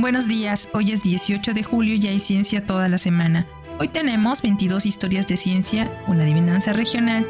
Buenos 0.00 0.28
días, 0.28 0.68
hoy 0.74 0.92
es 0.92 1.02
18 1.02 1.54
de 1.54 1.64
julio 1.64 1.96
y 1.96 2.06
hay 2.06 2.20
ciencia 2.20 2.64
toda 2.64 2.88
la 2.88 2.98
semana. 2.98 3.48
Hoy 3.80 3.88
tenemos 3.88 4.42
22 4.42 4.86
historias 4.86 5.26
de 5.26 5.36
ciencia, 5.36 5.90
una 6.06 6.22
adivinanza 6.22 6.72
regional 6.72 7.26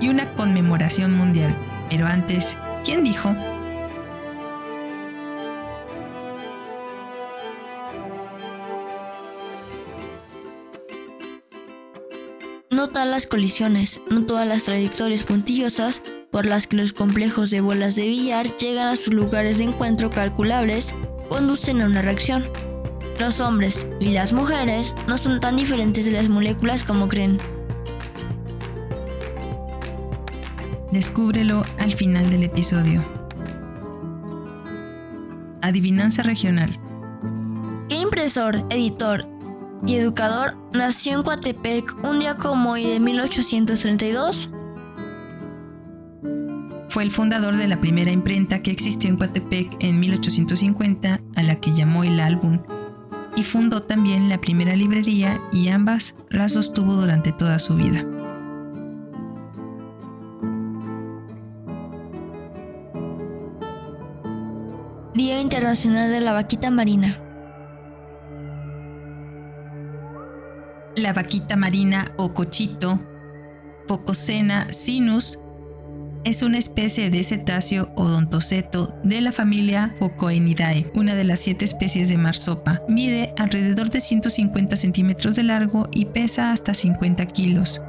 y 0.00 0.08
una 0.08 0.32
conmemoración 0.34 1.12
mundial. 1.12 1.52
Pero 1.90 2.06
antes, 2.06 2.56
¿quién 2.84 3.02
dijo? 3.02 3.34
No 12.70 12.88
todas 12.90 13.08
las 13.08 13.26
colisiones, 13.26 14.00
no 14.08 14.26
todas 14.26 14.46
las 14.46 14.62
trayectorias 14.62 15.24
puntillosas 15.24 16.02
por 16.30 16.46
las 16.46 16.68
que 16.68 16.76
los 16.76 16.92
complejos 16.92 17.50
de 17.50 17.60
bolas 17.60 17.96
de 17.96 18.02
billar 18.02 18.56
llegan 18.58 18.86
a 18.86 18.94
sus 18.94 19.12
lugares 19.12 19.58
de 19.58 19.64
encuentro 19.64 20.08
calculables 20.08 20.94
conducen 21.32 21.80
a 21.80 21.86
una 21.86 22.02
reacción. 22.02 22.44
Los 23.18 23.40
hombres 23.40 23.86
y 24.00 24.10
las 24.10 24.34
mujeres 24.34 24.94
no 25.08 25.16
son 25.16 25.40
tan 25.40 25.56
diferentes 25.56 26.04
de 26.04 26.12
las 26.12 26.28
moléculas 26.28 26.84
como 26.84 27.08
creen. 27.08 27.38
Descúbrelo 30.92 31.64
al 31.78 31.92
final 31.92 32.30
del 32.30 32.42
episodio. 32.42 33.02
Adivinanza 35.62 36.22
regional. 36.22 36.78
¿Qué 37.88 37.96
impresor, 37.96 38.56
editor 38.68 39.26
y 39.86 39.94
educador 39.96 40.58
nació 40.74 41.14
en 41.14 41.22
Coatepec 41.22 41.96
un 42.06 42.18
día 42.18 42.36
como 42.36 42.72
hoy 42.72 42.84
de 42.84 43.00
1832? 43.00 44.50
Fue 46.92 47.04
el 47.04 47.10
fundador 47.10 47.56
de 47.56 47.68
la 47.68 47.80
primera 47.80 48.10
imprenta 48.10 48.60
que 48.60 48.70
existió 48.70 49.08
en 49.08 49.16
Coatepec 49.16 49.76
en 49.80 49.98
1850, 49.98 51.22
a 51.36 51.42
la 51.42 51.58
que 51.58 51.72
llamó 51.72 52.04
El 52.04 52.20
Álbum, 52.20 52.60
y 53.34 53.44
fundó 53.44 53.82
también 53.84 54.28
la 54.28 54.38
primera 54.38 54.76
librería 54.76 55.40
y 55.54 55.68
ambas 55.68 56.14
las 56.28 56.52
sostuvo 56.52 56.92
durante 56.92 57.32
toda 57.32 57.58
su 57.60 57.76
vida. 57.76 58.04
Día 65.14 65.40
Internacional 65.40 66.10
de 66.10 66.20
la 66.20 66.34
Vaquita 66.34 66.70
Marina. 66.70 67.18
La 70.94 71.14
vaquita 71.14 71.56
marina 71.56 72.12
o 72.18 72.34
cochito, 72.34 73.00
Pococena 73.88 74.70
sinus, 74.70 75.41
es 76.24 76.42
una 76.42 76.58
especie 76.58 77.10
de 77.10 77.22
cetáceo 77.24 77.90
odontoceto 77.94 78.94
de 79.02 79.20
la 79.20 79.32
familia 79.32 79.94
Phocoenidae, 79.98 80.90
una 80.94 81.14
de 81.14 81.24
las 81.24 81.40
siete 81.40 81.64
especies 81.64 82.08
de 82.08 82.18
marsopa. 82.18 82.82
Mide 82.88 83.32
alrededor 83.36 83.90
de 83.90 84.00
150 84.00 84.76
centímetros 84.76 85.36
de 85.36 85.42
largo 85.42 85.88
y 85.92 86.06
pesa 86.06 86.52
hasta 86.52 86.74
50 86.74 87.26
kilos. 87.26 87.82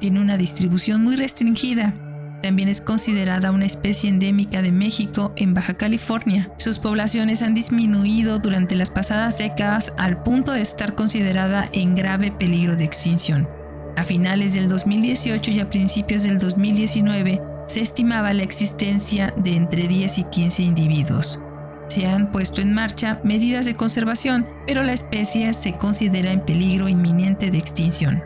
Tiene 0.00 0.20
una 0.20 0.36
distribución 0.36 1.02
muy 1.02 1.16
restringida. 1.16 1.94
También 2.42 2.68
es 2.68 2.80
considerada 2.80 3.52
una 3.52 3.64
especie 3.64 4.10
endémica 4.10 4.60
de 4.60 4.70
México 4.70 5.32
en 5.36 5.54
Baja 5.54 5.74
California. 5.74 6.50
Sus 6.58 6.78
poblaciones 6.78 7.42
han 7.42 7.54
disminuido 7.54 8.38
durante 8.38 8.76
las 8.76 8.90
pasadas 8.90 9.38
décadas 9.38 9.94
al 9.96 10.22
punto 10.22 10.52
de 10.52 10.60
estar 10.60 10.94
considerada 10.94 11.68
en 11.72 11.94
grave 11.94 12.30
peligro 12.30 12.76
de 12.76 12.84
extinción. 12.84 13.48
A 13.96 14.04
finales 14.04 14.52
del 14.52 14.68
2018 14.68 15.52
y 15.52 15.60
a 15.60 15.70
principios 15.70 16.24
del 16.24 16.36
2019, 16.36 17.40
se 17.66 17.80
estimaba 17.80 18.32
la 18.34 18.42
existencia 18.42 19.32
de 19.36 19.56
entre 19.56 19.88
10 19.88 20.18
y 20.18 20.24
15 20.24 20.62
individuos. 20.62 21.40
Se 21.88 22.06
han 22.06 22.32
puesto 22.32 22.60
en 22.60 22.72
marcha 22.72 23.20
medidas 23.24 23.64
de 23.64 23.74
conservación, 23.74 24.48
pero 24.66 24.82
la 24.82 24.92
especie 24.92 25.52
se 25.54 25.74
considera 25.76 26.32
en 26.32 26.40
peligro 26.40 26.88
inminente 26.88 27.50
de 27.50 27.58
extinción. 27.58 28.22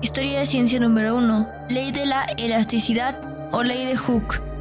Historia 0.00 0.40
de 0.40 0.46
ciencia 0.46 0.80
número 0.80 1.16
1. 1.16 1.48
Ley 1.70 1.92
de 1.92 2.06
la 2.06 2.24
elasticidad 2.36 3.20
o 3.52 3.62
ley 3.62 3.86
de 3.86 3.96
Hooke. 3.96 4.51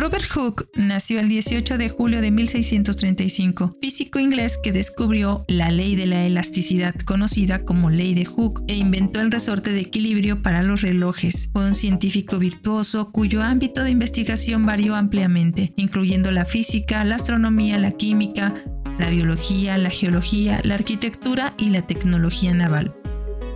Robert 0.00 0.24
Hooke 0.34 0.66
nació 0.76 1.20
el 1.20 1.28
18 1.28 1.76
de 1.76 1.90
julio 1.90 2.22
de 2.22 2.30
1635, 2.30 3.76
físico 3.82 4.18
inglés 4.18 4.58
que 4.62 4.72
descubrió 4.72 5.44
la 5.46 5.70
ley 5.70 5.94
de 5.94 6.06
la 6.06 6.24
elasticidad 6.24 6.94
conocida 7.04 7.66
como 7.66 7.90
ley 7.90 8.14
de 8.14 8.24
Hooke 8.24 8.62
e 8.66 8.76
inventó 8.76 9.20
el 9.20 9.30
resorte 9.30 9.72
de 9.72 9.80
equilibrio 9.80 10.40
para 10.40 10.62
los 10.62 10.80
relojes. 10.80 11.50
Fue 11.52 11.66
un 11.66 11.74
científico 11.74 12.38
virtuoso 12.38 13.12
cuyo 13.12 13.42
ámbito 13.42 13.84
de 13.84 13.90
investigación 13.90 14.64
varió 14.64 14.96
ampliamente, 14.96 15.74
incluyendo 15.76 16.32
la 16.32 16.46
física, 16.46 17.04
la 17.04 17.16
astronomía, 17.16 17.76
la 17.76 17.90
química, 17.90 18.54
la 18.98 19.10
biología, 19.10 19.76
la 19.76 19.90
geología, 19.90 20.62
la 20.64 20.76
arquitectura 20.76 21.52
y 21.58 21.68
la 21.68 21.86
tecnología 21.86 22.54
naval. 22.54 22.94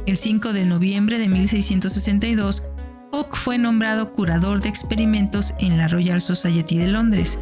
El 0.04 0.18
5 0.18 0.52
de 0.52 0.66
noviembre 0.66 1.18
de 1.18 1.26
1662, 1.26 2.64
Hooke 3.14 3.36
fue 3.36 3.58
nombrado 3.58 4.12
curador 4.12 4.60
de 4.60 4.68
experimentos 4.68 5.54
en 5.60 5.78
la 5.78 5.86
Royal 5.86 6.20
Society 6.20 6.78
de 6.78 6.88
Londres. 6.88 7.38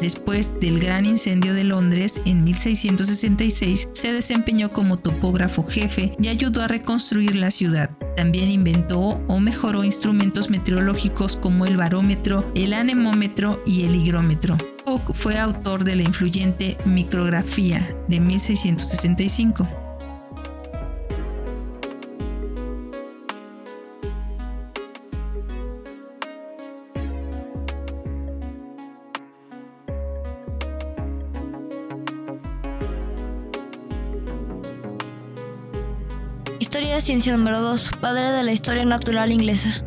Después 0.00 0.58
del 0.60 0.80
gran 0.80 1.04
incendio 1.04 1.52
de 1.52 1.62
Londres 1.62 2.22
en 2.24 2.42
1666, 2.42 3.90
se 3.92 4.12
desempeñó 4.14 4.72
como 4.72 4.98
topógrafo 4.98 5.62
jefe 5.62 6.16
y 6.18 6.28
ayudó 6.28 6.62
a 6.62 6.68
reconstruir 6.68 7.36
la 7.36 7.50
ciudad. 7.50 7.90
También 8.16 8.50
inventó 8.50 9.20
o 9.28 9.40
mejoró 9.40 9.84
instrumentos 9.84 10.48
meteorológicos 10.48 11.36
como 11.36 11.66
el 11.66 11.76
barómetro, 11.76 12.50
el 12.54 12.72
anemómetro 12.72 13.62
y 13.66 13.84
el 13.84 13.96
higrómetro. 13.96 14.56
Hooke 14.86 15.14
fue 15.14 15.38
autor 15.38 15.84
de 15.84 15.96
la 15.96 16.02
influyente 16.02 16.78
Micrografía 16.86 17.94
de 18.08 18.20
1665. 18.20 19.68
Ciencia 37.00 37.34
número 37.34 37.62
2. 37.62 37.92
Padre 38.02 38.30
de 38.30 38.42
la 38.42 38.52
historia 38.52 38.84
natural 38.84 39.32
inglesa. 39.32 39.82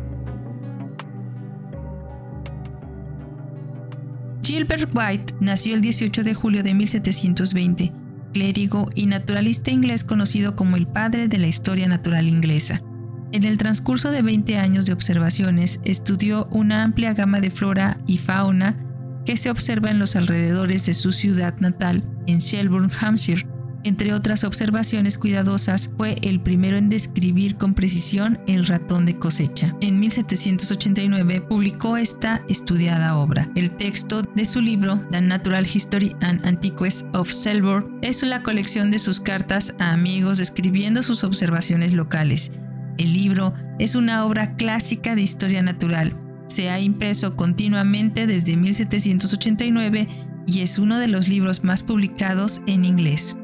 Gilbert 4.42 4.90
White 4.92 5.34
nació 5.38 5.76
el 5.76 5.80
18 5.80 6.24
de 6.24 6.34
julio 6.34 6.64
de 6.64 6.74
1720, 6.74 7.92
clérigo 8.32 8.90
y 8.96 9.06
naturalista 9.06 9.70
inglés 9.70 10.02
conocido 10.02 10.56
como 10.56 10.74
el 10.76 10.88
padre 10.88 11.28
de 11.28 11.38
la 11.38 11.46
historia 11.46 11.86
natural 11.86 12.26
inglesa. 12.26 12.82
En 13.30 13.44
el 13.44 13.58
transcurso 13.58 14.10
de 14.10 14.22
20 14.22 14.58
años 14.58 14.84
de 14.84 14.92
observaciones, 14.92 15.78
estudió 15.84 16.46
una 16.50 16.82
amplia 16.82 17.14
gama 17.14 17.40
de 17.40 17.50
flora 17.50 18.00
y 18.08 18.18
fauna 18.18 18.76
que 19.24 19.36
se 19.36 19.50
observa 19.50 19.90
en 19.90 20.00
los 20.00 20.16
alrededores 20.16 20.84
de 20.86 20.94
su 20.94 21.12
ciudad 21.12 21.54
natal, 21.60 22.04
en 22.26 22.38
Shelburne, 22.38 22.92
Hampshire, 23.00 23.46
entre 23.84 24.12
otras 24.12 24.44
observaciones 24.44 25.18
cuidadosas, 25.18 25.90
fue 25.96 26.16
el 26.22 26.40
primero 26.40 26.76
en 26.76 26.88
describir 26.88 27.56
con 27.56 27.74
precisión 27.74 28.38
el 28.46 28.66
ratón 28.66 29.04
de 29.04 29.18
cosecha. 29.18 29.76
En 29.80 30.00
1789 30.00 31.42
publicó 31.42 31.96
esta 31.96 32.42
estudiada 32.48 33.16
obra. 33.16 33.50
El 33.54 33.70
texto 33.76 34.22
de 34.22 34.44
su 34.44 34.60
libro, 34.60 35.00
The 35.10 35.20
Natural 35.20 35.66
History 35.66 36.16
and 36.22 36.44
Antiquities 36.46 37.04
of 37.12 37.30
Selborne, 37.30 37.98
es 38.02 38.22
la 38.22 38.42
colección 38.42 38.90
de 38.90 38.98
sus 38.98 39.20
cartas 39.20 39.74
a 39.78 39.92
amigos 39.92 40.38
describiendo 40.38 41.02
sus 41.02 41.22
observaciones 41.22 41.92
locales. 41.92 42.52
El 42.96 43.12
libro 43.12 43.54
es 43.78 43.96
una 43.96 44.24
obra 44.24 44.56
clásica 44.56 45.14
de 45.14 45.22
historia 45.22 45.62
natural. 45.62 46.16
Se 46.48 46.70
ha 46.70 46.80
impreso 46.80 47.36
continuamente 47.36 48.26
desde 48.26 48.56
1789 48.56 50.08
y 50.46 50.60
es 50.60 50.78
uno 50.78 50.98
de 50.98 51.08
los 51.08 51.28
libros 51.28 51.64
más 51.64 51.82
publicados 51.82 52.62
en 52.66 52.84
inglés. 52.84 53.36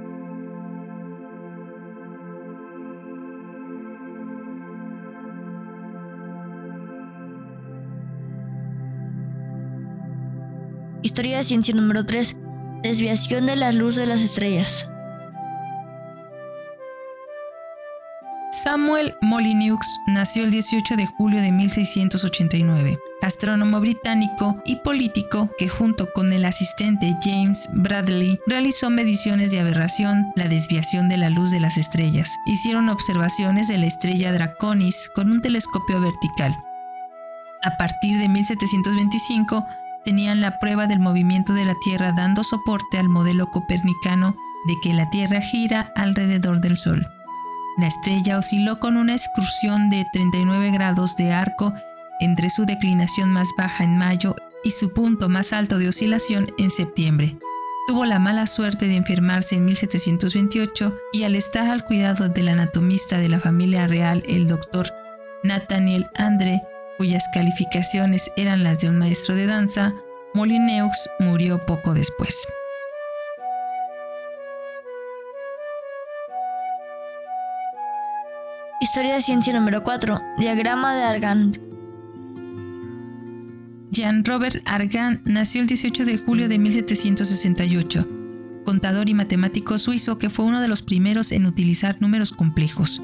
Historia 11.21 11.37
de 11.37 11.45
ciencia 11.45 11.75
número 11.75 12.07
3. 12.07 12.35
Desviación 12.83 13.45
de 13.45 13.55
la 13.55 13.73
luz 13.73 13.95
de 13.95 14.07
las 14.07 14.23
estrellas. 14.23 14.89
Samuel 18.53 19.15
Molyneux 19.21 19.87
nació 20.07 20.45
el 20.45 20.51
18 20.51 20.97
de 20.97 21.05
julio 21.05 21.43
de 21.43 21.53
1689, 21.53 22.99
astrónomo 23.21 23.81
británico 23.81 24.63
y 24.65 24.77
político 24.77 25.51
que 25.59 25.69
junto 25.69 26.11
con 26.11 26.33
el 26.33 26.47
asistente 26.47 27.15
James 27.21 27.69
Bradley 27.75 28.41
realizó 28.47 28.89
mediciones 28.89 29.51
de 29.51 29.61
aberración, 29.61 30.33
la 30.37 30.49
desviación 30.49 31.11
de 31.11 31.19
la 31.19 31.29
luz 31.29 31.51
de 31.51 31.61
las 31.61 31.77
estrellas. 31.77 32.35
Hicieron 32.47 32.89
observaciones 32.89 33.69
de 33.69 33.77
la 33.77 33.85
estrella 33.85 34.33
Draconis 34.33 35.11
con 35.15 35.31
un 35.31 35.43
telescopio 35.43 36.01
vertical. 36.01 36.57
A 37.63 37.77
partir 37.77 38.17
de 38.17 38.27
1725 38.31 39.67
tenían 40.05 40.41
la 40.41 40.59
prueba 40.59 40.87
del 40.87 40.99
movimiento 40.99 41.53
de 41.53 41.65
la 41.65 41.75
Tierra 41.75 42.13
dando 42.13 42.45
soporte 42.45 42.99
al 42.99 43.09
modelo 43.09 43.51
copernicano 43.51 44.37
de 44.67 44.75
que 44.83 44.93
la 44.93 45.11
Tierra 45.11 45.41
gira 45.41 45.93
alrededor 45.97 46.61
del 46.61 46.77
Sol. 46.77 47.07
La 47.77 47.87
estrella 47.87 48.39
osciló 48.39 48.79
con 48.79 48.97
una 48.97 49.15
excursión 49.15 49.91
de 49.91 50.07
39 50.13 50.71
grados 50.71 51.17
de 51.17 51.33
arco 51.33 51.73
entre 52.21 52.51
su 52.51 52.67
declinación 52.67 53.33
más 53.33 53.55
baja 53.57 53.85
en 53.85 53.97
mayo 53.97 54.37
y 54.63 54.73
su 54.73 54.93
punto 54.93 55.29
más 55.29 55.53
alto 55.53 55.79
de 55.79 55.89
oscilación 55.89 56.53
en 56.59 56.71
septiembre. 56.71 57.39
Tuvo 57.87 58.05
la 58.05 58.19
mala 58.19 58.47
suerte 58.47 58.87
de 58.87 58.97
enfermarse 58.97 59.57
en 59.57 59.65
1728 59.65 60.95
y 61.13 61.25
al 61.25 61.35
estar 61.35 61.69
al 61.69 61.85
cuidado 61.85 62.29
del 62.29 62.49
anatomista 62.49 63.19
de 63.19 63.29
la 63.29 63.41
familia 63.41 63.87
real, 63.87 64.23
el 64.29 64.47
doctor 64.47 64.93
Nathaniel 65.43 66.09
Andre, 66.15 66.63
cuyas 67.01 67.31
calificaciones 67.33 68.31
eran 68.37 68.63
las 68.63 68.81
de 68.81 68.91
un 68.91 68.99
maestro 68.99 69.35
de 69.35 69.47
danza, 69.47 69.95
Molineux 70.35 71.09
murió 71.19 71.59
poco 71.59 71.95
después. 71.95 72.47
Historia 78.83 79.15
de 79.15 79.23
ciencia 79.23 79.51
número 79.55 79.83
4. 79.83 80.21
Diagrama 80.41 80.95
de 80.95 81.03
Argand. 81.05 81.59
Jean 83.91 84.23
Robert 84.23 84.57
Argand 84.67 85.23
nació 85.25 85.63
el 85.63 85.69
18 85.69 86.05
de 86.05 86.19
julio 86.19 86.51
de 86.51 86.59
1768, 86.59 88.07
contador 88.67 89.09
y 89.09 89.15
matemático 89.15 89.79
suizo 89.79 90.19
que 90.19 90.29
fue 90.29 90.45
uno 90.45 90.61
de 90.61 90.69
los 90.69 90.83
primeros 90.83 91.33
en 91.33 91.47
utilizar 91.47 91.97
números 92.03 92.33
complejos, 92.33 93.01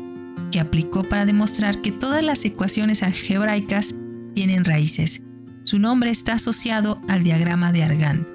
aplicó 0.60 1.04
para 1.04 1.26
demostrar 1.26 1.82
que 1.82 1.92
todas 1.92 2.22
las 2.22 2.44
ecuaciones 2.44 3.02
algebraicas 3.02 3.94
tienen 4.34 4.64
raíces. 4.64 5.22
Su 5.64 5.78
nombre 5.78 6.10
está 6.10 6.34
asociado 6.34 7.00
al 7.08 7.22
diagrama 7.22 7.72
de 7.72 7.82
Argand, 7.82 8.26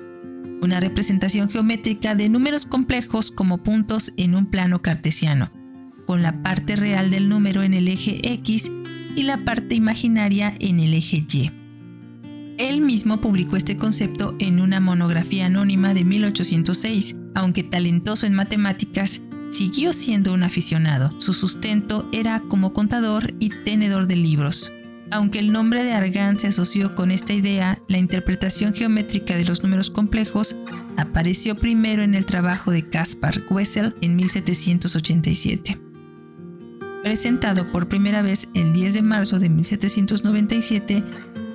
una 0.62 0.80
representación 0.80 1.50
geométrica 1.50 2.16
de 2.16 2.30
números 2.30 2.66
complejos 2.66 3.32
como 3.32 3.64
puntos 3.64 4.14
en 4.18 4.36
un 4.36 4.46
plano 4.48 4.82
cartesiano 4.82 5.52
con 6.12 6.22
la 6.22 6.44
parte 6.44 6.76
real 6.76 7.10
del 7.10 7.30
número 7.30 7.64
en 7.64 7.74
el 7.74 7.88
eje 7.88 8.20
X 8.34 8.70
y 9.16 9.24
la 9.24 9.46
parte 9.46 9.76
imaginaria 9.76 10.54
en 10.60 10.82
el 10.82 10.94
eje 10.94 11.26
Y. 11.32 11.52
Él 12.58 12.82
mismo 12.82 13.22
publicó 13.22 13.56
este 13.56 13.78
concepto 13.78 14.36
en 14.40 14.60
una 14.60 14.82
monografía 14.82 15.46
anónima 15.46 15.94
de 15.94 16.04
1806. 16.04 17.16
Aunque 17.34 17.64
talentoso 17.64 18.28
en 18.28 18.34
matemáticas, 18.34 19.22
siguió 19.52 19.94
siendo 19.94 20.34
un 20.34 20.44
aficionado. 20.44 21.14
Su 21.20 21.34
sustento 21.34 22.08
era 22.12 22.40
como 22.40 22.74
contador 22.74 23.34
y 23.40 23.50
tenedor 23.64 24.08
de 24.08 24.16
libros. 24.16 24.74
Aunque 25.12 25.40
el 25.40 25.52
nombre 25.52 25.84
de 25.84 25.94
Argand 25.94 26.40
se 26.40 26.48
asoció 26.48 26.96
con 26.96 27.12
esta 27.12 27.34
idea, 27.34 27.80
la 27.88 27.98
interpretación 27.98 28.74
geométrica 28.74 29.36
de 29.36 29.46
los 29.46 29.62
números 29.62 29.92
complejos 29.92 30.56
apareció 30.98 31.56
primero 31.56 32.02
en 32.02 32.16
el 32.16 32.26
trabajo 32.26 32.72
de 32.72 32.90
Caspar 32.90 33.36
Wessel 33.50 33.96
en 34.02 34.16
1787 34.16 35.92
presentado 37.02 37.72
por 37.72 37.88
primera 37.88 38.22
vez 38.22 38.48
el 38.54 38.74
10 38.74 38.94
de 38.94 39.02
marzo 39.02 39.40
de 39.40 39.50
1797 39.50 41.04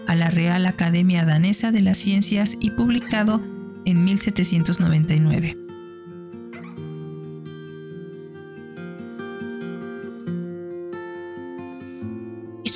a 0.06 0.14
la 0.14 0.30
Real 0.30 0.66
Academia 0.66 1.24
Danesa 1.24 1.72
de 1.72 1.82
las 1.82 1.98
Ciencias 1.98 2.56
y 2.60 2.70
publicado 2.70 3.40
en 3.84 4.04
1799. 4.04 5.65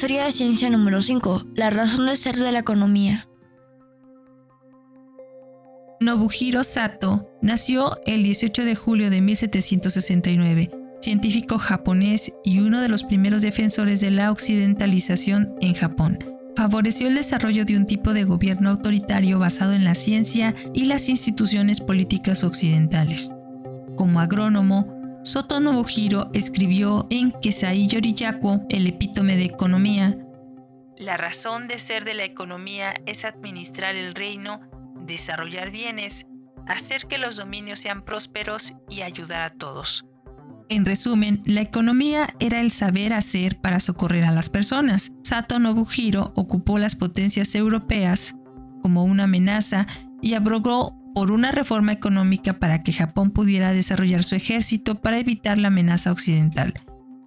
Historia 0.00 0.24
de 0.24 0.32
ciencia 0.32 0.70
número 0.70 1.02
5. 1.02 1.48
La 1.56 1.68
razón 1.68 2.06
de 2.06 2.16
ser 2.16 2.36
de 2.36 2.50
la 2.52 2.60
economía. 2.60 3.28
Nobuhiro 6.00 6.64
Sato 6.64 7.28
nació 7.42 7.98
el 8.06 8.22
18 8.22 8.64
de 8.64 8.74
julio 8.76 9.10
de 9.10 9.20
1769 9.20 10.70
científico 11.02 11.58
japonés 11.58 12.32
y 12.46 12.60
uno 12.60 12.80
de 12.80 12.88
los 12.88 13.04
primeros 13.04 13.42
defensores 13.42 14.00
de 14.00 14.10
la 14.10 14.30
occidentalización 14.30 15.54
en 15.60 15.74
Japón. 15.74 16.18
Favoreció 16.56 17.06
el 17.06 17.16
desarrollo 17.16 17.66
de 17.66 17.76
un 17.76 17.86
tipo 17.86 18.14
de 18.14 18.24
gobierno 18.24 18.70
autoritario 18.70 19.38
basado 19.38 19.74
en 19.74 19.84
la 19.84 19.94
ciencia 19.94 20.54
y 20.72 20.86
las 20.86 21.10
instituciones 21.10 21.82
políticas 21.82 22.42
occidentales. 22.42 23.32
Como 23.96 24.20
agrónomo, 24.20 24.99
Soto 25.22 25.60
Nobuhiro 25.60 26.30
escribió 26.32 27.06
en 27.10 27.30
Kesai 27.30 27.86
Yoriyaku, 27.86 28.66
el 28.70 28.86
epítome 28.86 29.36
de 29.36 29.44
economía, 29.44 30.16
La 30.96 31.16
razón 31.18 31.68
de 31.68 31.78
ser 31.78 32.04
de 32.04 32.14
la 32.14 32.24
economía 32.24 32.94
es 33.06 33.24
administrar 33.24 33.96
el 33.96 34.14
reino, 34.14 34.60
desarrollar 35.06 35.70
bienes, 35.70 36.26
hacer 36.66 37.06
que 37.06 37.18
los 37.18 37.36
dominios 37.36 37.80
sean 37.80 38.02
prósperos 38.02 38.74
y 38.88 39.02
ayudar 39.02 39.42
a 39.42 39.50
todos. 39.50 40.04
En 40.70 40.86
resumen, 40.86 41.42
la 41.46 41.62
economía 41.62 42.28
era 42.38 42.60
el 42.60 42.70
saber 42.70 43.12
hacer 43.12 43.60
para 43.60 43.80
socorrer 43.80 44.24
a 44.24 44.32
las 44.32 44.48
personas. 44.48 45.12
Sato 45.22 45.58
Nobuhiro 45.58 46.32
ocupó 46.36 46.78
las 46.78 46.96
potencias 46.96 47.54
europeas 47.54 48.36
como 48.82 49.04
una 49.04 49.24
amenaza 49.24 49.86
y 50.22 50.34
abrogó 50.34 50.99
por 51.14 51.30
una 51.30 51.52
reforma 51.52 51.92
económica 51.92 52.58
para 52.58 52.82
que 52.82 52.92
Japón 52.92 53.30
pudiera 53.30 53.72
desarrollar 53.72 54.24
su 54.24 54.34
ejército 54.34 55.00
para 55.00 55.18
evitar 55.18 55.58
la 55.58 55.68
amenaza 55.68 56.12
occidental. 56.12 56.74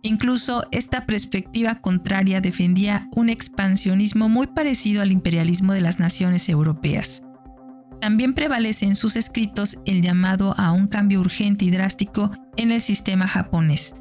Incluso 0.02 0.66
esta 0.72 1.06
perspectiva 1.06 1.76
contraria 1.76 2.42
defendía 2.42 3.08
un 3.16 3.30
expansionismo 3.30 4.28
muy 4.28 4.48
parecido 4.48 5.02
al 5.02 5.14
imperialismo 5.14 5.74
de 5.74 5.82
las 5.82 5.98
naciones 5.98 6.50
europeas. 6.50 7.24
También 8.02 8.34
prevalece 8.34 8.86
en 8.86 8.96
sus 8.96 9.16
escritos 9.16 9.78
el 9.86 10.02
llamado 10.02 10.56
a 10.58 10.74
un 10.74 10.88
cambio 10.88 11.22
urgente 11.22 11.64
y 11.64 11.72
drástico 11.72 12.32
en 12.58 12.74
el 12.74 12.82
sistema 12.82 13.30
japonés. 13.30 13.96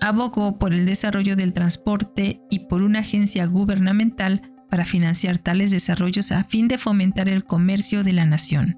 Abogó 0.00 0.58
por 0.58 0.74
el 0.74 0.86
desarrollo 0.86 1.36
del 1.36 1.52
transporte 1.52 2.40
y 2.50 2.60
por 2.60 2.82
una 2.82 3.00
agencia 3.00 3.46
gubernamental 3.46 4.42
para 4.68 4.84
financiar 4.84 5.38
tales 5.38 5.70
desarrollos 5.70 6.32
a 6.32 6.42
fin 6.42 6.66
de 6.66 6.78
fomentar 6.78 7.28
el 7.28 7.44
comercio 7.44 8.02
de 8.02 8.12
la 8.12 8.24
nación. 8.24 8.76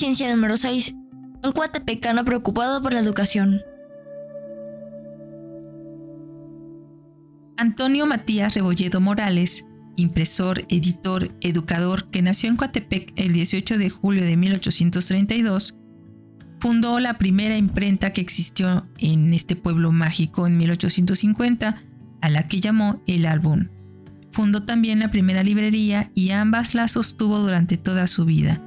Ciencia 0.00 0.34
número 0.34 0.56
6. 0.56 0.94
Un 1.44 1.52
cuatepecano 1.52 2.24
preocupado 2.24 2.80
por 2.80 2.94
la 2.94 3.00
educación. 3.00 3.60
Antonio 7.58 8.06
Matías 8.06 8.54
Rebolledo 8.54 9.02
Morales, 9.02 9.66
impresor, 9.96 10.64
editor, 10.70 11.28
educador, 11.42 12.08
que 12.08 12.22
nació 12.22 12.48
en 12.48 12.56
Coatepec 12.56 13.12
el 13.16 13.34
18 13.34 13.76
de 13.76 13.90
julio 13.90 14.24
de 14.24 14.38
1832, 14.38 15.76
fundó 16.60 16.98
la 16.98 17.18
primera 17.18 17.58
imprenta 17.58 18.14
que 18.14 18.22
existió 18.22 18.88
en 18.96 19.34
este 19.34 19.54
pueblo 19.54 19.92
mágico 19.92 20.46
en 20.46 20.56
1850, 20.56 21.82
a 22.22 22.30
la 22.30 22.48
que 22.48 22.60
llamó 22.60 23.02
El 23.06 23.26
Álbum. 23.26 23.68
Fundó 24.32 24.62
también 24.62 25.00
la 25.00 25.10
primera 25.10 25.42
librería 25.42 26.10
y 26.14 26.30
ambas 26.30 26.74
la 26.74 26.88
sostuvo 26.88 27.38
durante 27.40 27.76
toda 27.76 28.06
su 28.06 28.24
vida. 28.24 28.62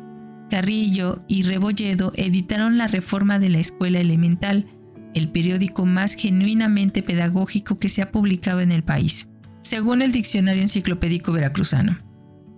Carrillo 0.54 1.24
y 1.28 1.42
Rebolledo 1.42 2.14
editaron 2.16 2.78
la 2.78 2.86
reforma 2.86 3.40
de 3.40 3.50
la 3.50 3.58
escuela 3.58 4.00
elemental, 4.00 4.68
el 5.16 5.32
periódico 5.32 5.88
más 5.88 6.14
genuinamente 6.14 7.02
pedagógico 7.02 7.80
que 7.80 7.90
se 7.90 8.04
ha 8.04 8.12
publicado 8.12 8.60
en 8.60 8.72
el 8.72 8.84
país, 8.84 9.32
según 9.64 10.04
el 10.04 10.12
Diccionario 10.12 10.62
Enciclopédico 10.62 11.32
Veracruzano. 11.32 11.98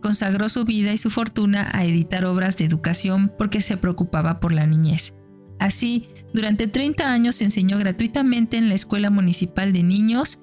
Consagró 0.02 0.50
su 0.50 0.66
vida 0.66 0.92
y 0.92 0.98
su 0.98 1.10
fortuna 1.10 1.72
a 1.72 1.86
editar 1.86 2.26
obras 2.26 2.58
de 2.58 2.66
educación 2.66 3.32
porque 3.38 3.62
se 3.62 3.78
preocupaba 3.78 4.42
por 4.42 4.52
la 4.52 4.68
niñez. 4.68 5.16
Así, 5.58 6.10
durante 6.34 6.68
30 6.68 7.10
años 7.10 7.42
enseñó 7.42 7.78
gratuitamente 7.78 8.58
en 8.58 8.68
la 8.68 8.76
Escuela 8.76 9.10
Municipal 9.10 9.72
de 9.72 9.84
Niños 9.84 10.42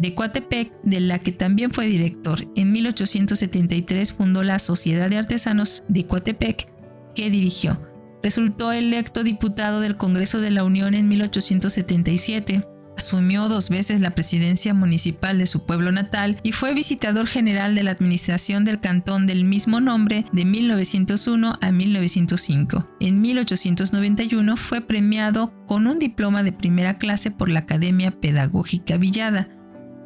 de 0.00 0.16
Coatepec, 0.16 0.72
de 0.82 0.98
la 0.98 1.20
que 1.20 1.30
también 1.30 1.70
fue 1.70 1.86
director. 1.86 2.40
En 2.56 2.72
1873 2.72 4.12
fundó 4.12 4.42
la 4.42 4.58
Sociedad 4.58 5.08
de 5.08 5.18
Artesanos 5.18 5.84
de 5.86 6.08
Coatepec, 6.08 6.71
que 7.14 7.30
dirigió 7.30 7.78
Resultó 8.22 8.70
electo 8.70 9.24
diputado 9.24 9.80
del 9.80 9.96
Congreso 9.96 10.40
de 10.40 10.52
la 10.52 10.62
Unión 10.62 10.94
en 10.94 11.08
1877. 11.08 12.64
asumió 12.96 13.48
dos 13.48 13.68
veces 13.68 14.00
la 14.00 14.14
presidencia 14.14 14.74
municipal 14.74 15.38
de 15.38 15.46
su 15.46 15.66
pueblo 15.66 15.90
natal 15.90 16.38
y 16.44 16.52
fue 16.52 16.72
visitador 16.72 17.26
general 17.26 17.74
de 17.74 17.82
la 17.82 17.90
administración 17.90 18.64
del 18.64 18.78
cantón 18.78 19.26
del 19.26 19.44
mismo 19.44 19.80
nombre 19.80 20.24
de 20.30 20.44
1901 20.44 21.58
a 21.60 21.72
1905. 21.72 22.88
En 23.00 23.20
1891 23.20 24.56
fue 24.56 24.82
premiado 24.82 25.52
con 25.66 25.88
un 25.88 25.98
diploma 25.98 26.44
de 26.44 26.52
primera 26.52 26.98
clase 26.98 27.32
por 27.32 27.48
la 27.48 27.60
Academia 27.60 28.12
Pedagógica 28.12 28.98
Villada 28.98 29.48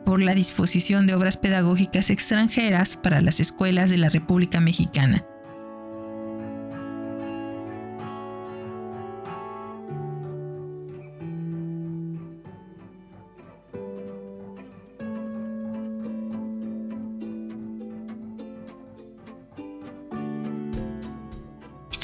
por 0.06 0.22
la 0.22 0.34
disposición 0.34 1.06
de 1.06 1.14
obras 1.14 1.36
pedagógicas 1.36 2.10
extranjeras 2.10 2.96
para 2.96 3.20
las 3.20 3.40
escuelas 3.40 3.90
de 3.90 3.98
la 3.98 4.08
República 4.08 4.60
Mexicana. 4.60 5.26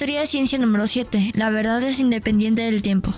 Historia 0.03 0.23
de 0.23 0.27
ciencia 0.27 0.59
número 0.59 0.89
7. 0.89 1.31
La 1.37 1.49
verdad 1.51 1.81
es 1.85 2.01
independiente 2.01 2.63
del 2.63 2.83
tiempo. 2.83 3.15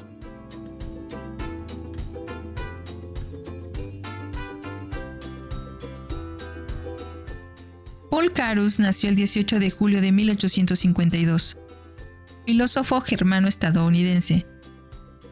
Paul 8.10 8.34
Carus 8.34 8.78
nació 8.78 9.08
el 9.08 9.16
18 9.16 9.60
de 9.60 9.70
julio 9.70 10.02
de 10.02 10.12
1852. 10.12 11.56
Filósofo 12.44 13.00
germano-estadounidense. 13.00 14.44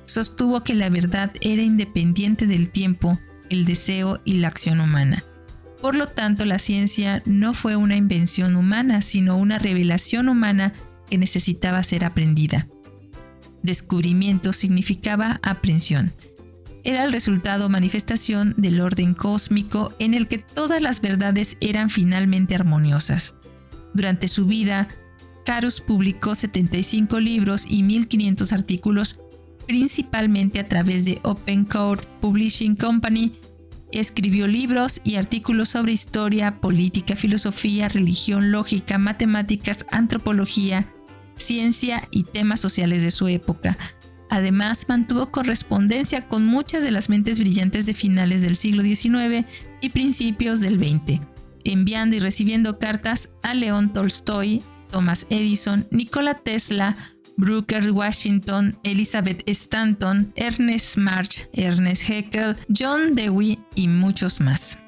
Sostuvo 0.07 0.65
que 0.65 0.75
la 0.75 0.89
verdad 0.89 1.33
era 1.43 1.61
independiente 1.61 2.47
del 2.47 2.71
tiempo, 2.71 3.19
el 3.51 3.67
deseo 3.67 4.23
y 4.25 4.39
la 4.39 4.49
acción 4.49 4.81
humana. 4.81 5.23
Por 5.83 5.97
lo 5.97 6.07
tanto, 6.07 6.47
la 6.47 6.59
ciencia 6.59 7.23
no 7.27 7.53
fue 7.53 7.77
una 7.77 7.97
invención 7.97 8.57
humana, 8.57 9.03
sino 9.03 9.37
una 9.37 9.59
revelación 9.59 10.31
humana 10.31 10.73
que 11.13 11.19
necesitaba 11.19 11.83
ser 11.83 12.07
aprendida. 12.07 12.69
Descubrimiento 13.63 14.55
significaba 14.55 15.41
aprensión. 15.43 16.11
Era 16.85 17.05
el 17.05 17.13
resultado 17.13 17.69
manifestación 17.69 18.55
del 18.57 18.81
orden 18.81 19.13
cósmico 19.13 19.93
en 19.99 20.15
el 20.15 20.27
que 20.27 20.39
todas 20.39 20.81
las 20.81 21.03
verdades 21.03 21.59
eran 21.61 21.91
finalmente 21.91 22.55
armoniosas. 22.55 23.35
Durante 23.93 24.27
su 24.27 24.47
vida, 24.47 24.89
Carus 25.45 25.83
publicó 25.83 26.35
75 26.35 27.21
libros 27.21 27.67
y 27.69 27.83
1500 27.83 28.51
artículos, 28.55 29.21
principalmente 29.67 30.61
a 30.61 30.67
través 30.67 31.05
de 31.05 31.21
Open 31.25 31.67
Code 31.67 32.05
Publishing 32.23 32.75
Company. 32.75 33.39
Escribió 33.93 34.49
libros 34.49 35.03
y 35.05 35.17
artículos 35.17 35.69
sobre 35.69 35.93
historia, 35.93 36.59
política, 36.63 37.17
filosofía, 37.17 37.91
religión, 37.91 38.51
lógica, 38.51 38.97
matemáticas, 38.97 39.85
antropología, 39.91 40.89
ciencia 41.43 42.09
y 42.11 42.25
temas 42.25 42.61
sociales 42.61 43.03
de 43.03 43.11
su 43.11 43.29
época. 43.29 43.77
Además, 44.31 44.87
mantuvo 44.89 45.31
correspondencia 45.31 46.27
con 46.27 46.47
muchas 46.47 46.83
de 46.83 46.91
las 46.91 47.11
mentes 47.11 47.39
brillantes 47.39 47.85
de 47.85 47.93
finales 47.93 48.41
del 48.41 48.57
siglo 48.57 48.83
XIX 48.83 49.47
y 49.83 49.91
principios 49.91 50.61
del 50.61 50.79
XX, 50.79 51.21
enviando 51.65 52.17
y 52.17 52.21
recibiendo 52.21 52.79
cartas 52.79 53.29
a 53.43 53.53
León 53.53 53.93
Tolstoy, 53.93 54.63
Thomas 54.91 55.27
Edison, 55.29 55.87
Nikola 55.91 56.35
Tesla, 56.35 56.97
Brooker 57.37 57.91
Washington, 57.91 58.75
Elizabeth 58.85 59.43
Stanton, 59.47 60.33
Ernest 60.37 60.97
March, 60.97 61.49
Ernest 61.53 62.09
Haeckel, 62.09 62.57
John 62.75 63.15
Dewey 63.15 63.59
y 63.75 63.89
muchos 63.89 64.41
más. 64.41 64.79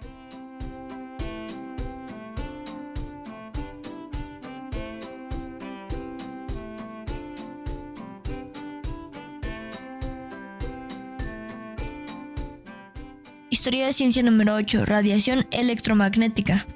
Historia 13.65 13.87
de 13.87 13.95
ciencia 13.95 14.23
número 14.23 14.57
8. 14.57 14.85
Radiación 14.85 15.47
electromagnética. 15.51 16.67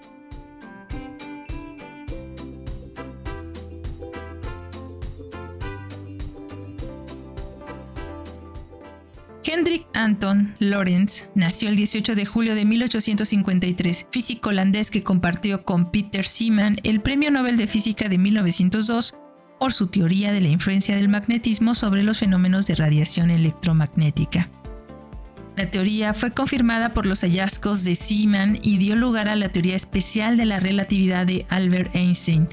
Hendrik 9.44 9.86
Anton 9.92 10.54
Lorentz 10.60 11.28
nació 11.34 11.68
el 11.68 11.76
18 11.76 12.14
de 12.14 12.24
julio 12.24 12.54
de 12.54 12.64
1853, 12.64 14.06
físico 14.10 14.48
holandés 14.48 14.90
que 14.90 15.02
compartió 15.02 15.64
con 15.66 15.90
Peter 15.90 16.24
Seaman 16.24 16.78
el 16.84 17.02
Premio 17.02 17.30
Nobel 17.30 17.58
de 17.58 17.66
Física 17.66 18.08
de 18.08 18.16
1902 18.16 19.14
por 19.60 19.74
su 19.74 19.88
teoría 19.88 20.32
de 20.32 20.40
la 20.40 20.48
influencia 20.48 20.96
del 20.96 21.10
magnetismo 21.10 21.74
sobre 21.74 22.02
los 22.02 22.20
fenómenos 22.20 22.66
de 22.66 22.76
radiación 22.76 23.30
electromagnética. 23.30 24.48
La 25.58 25.72
teoría 25.72 26.14
fue 26.14 26.30
confirmada 26.30 26.94
por 26.94 27.04
los 27.04 27.22
hallazgos 27.22 27.82
de 27.82 27.96
Seaman 27.96 28.60
y 28.62 28.78
dio 28.78 28.94
lugar 28.94 29.28
a 29.28 29.34
la 29.34 29.48
teoría 29.48 29.74
especial 29.74 30.36
de 30.36 30.44
la 30.44 30.60
relatividad 30.60 31.26
de 31.26 31.46
Albert 31.48 31.96
Einstein. 31.96 32.46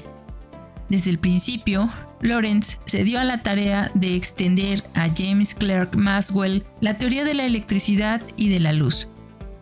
Desde 0.88 1.12
el 1.12 1.20
principio, 1.20 1.88
Lorentz 2.20 2.80
se 2.86 3.04
dio 3.04 3.20
a 3.20 3.24
la 3.24 3.44
tarea 3.44 3.92
de 3.94 4.16
extender 4.16 4.82
a 4.94 5.08
James 5.16 5.54
Clerk 5.54 5.94
Maxwell 5.94 6.64
la 6.80 6.98
teoría 6.98 7.24
de 7.24 7.34
la 7.34 7.46
electricidad 7.46 8.22
y 8.36 8.48
de 8.48 8.58
la 8.58 8.72
luz. 8.72 9.08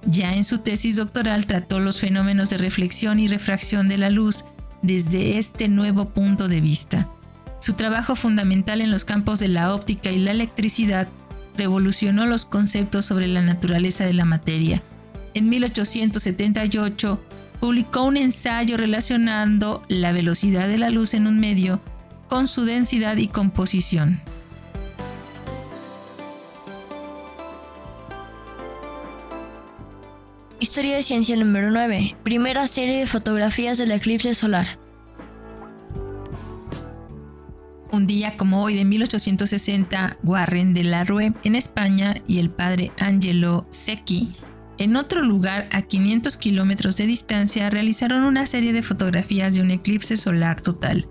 Ya 0.07 0.33
en 0.33 0.45
su 0.45 0.61
tesis 0.61 0.97
doctoral 0.97 1.45
trató 1.45 1.81
los 1.81 2.01
fenómenos 2.01 2.49
de 2.49 2.57
reflexión 2.57 3.21
y 3.21 3.29
refracción 3.29 3.91
de 3.91 3.99
la 3.99 4.09
luz 4.09 4.47
desde 4.81 5.37
este 5.37 5.69
nuevo 5.69 6.15
punto 6.15 6.49
de 6.49 6.63
vista. 6.63 7.11
Su 7.61 7.75
trabajo 7.75 8.17
fundamental 8.17 8.81
en 8.81 8.91
los 8.91 9.05
campos 9.05 9.39
de 9.39 9.49
la 9.49 9.75
óptica 9.75 10.11
y 10.11 10.19
la 10.19 10.31
electricidad 10.31 11.09
revolucionó 11.57 12.27
los 12.27 12.47
conceptos 12.47 13.07
sobre 13.07 13.27
la 13.29 13.43
naturaleza 13.43 14.05
de 14.05 14.15
la 14.15 14.25
materia. 14.25 14.83
En 15.35 15.49
1878 15.49 17.21
publicó 17.61 18.03
un 18.03 18.17
ensayo 18.17 18.77
relacionando 18.77 19.83
la 19.89 20.13
velocidad 20.13 20.69
de 20.69 20.79
la 20.79 20.91
luz 20.91 21.15
en 21.15 21.27
un 21.27 21.41
medio 21.41 21.81
con 22.29 22.47
su 22.47 22.65
densidad 22.65 23.17
y 23.17 23.29
composición. 23.29 24.21
Historia 30.61 30.97
de 30.97 31.03
ciencia 31.03 31.37
número 31.37 31.71
9. 31.71 32.17
Primera 32.23 32.67
serie 32.67 32.99
de 32.99 33.07
fotografías 33.07 33.77
del 33.77 33.91
eclipse 33.91 34.35
solar. 34.35 34.84
Un 37.95 38.09
día 38.09 38.37
como 38.37 38.61
hoy 38.61 38.75
de 38.75 38.85
1860, 38.85 40.19
Warren 40.25 40.75
de 40.75 40.83
la 40.83 41.05
Rue 41.05 41.33
en 41.45 41.55
España 41.55 42.17
y 42.27 42.41
el 42.41 42.51
padre 42.51 42.91
Angelo 42.99 43.69
Secchi 43.71 44.33
en 44.79 44.97
otro 44.97 45.23
lugar 45.23 45.69
a 45.71 45.83
500 45.83 46.37
kilómetros 46.37 46.97
de 46.97 47.07
distancia 47.07 47.71
realizaron 47.71 48.25
una 48.25 48.47
serie 48.47 48.73
de 48.73 48.83
fotografías 48.83 49.55
de 49.55 49.61
un 49.61 49.71
eclipse 49.71 50.17
solar 50.17 50.61
total. 50.61 51.07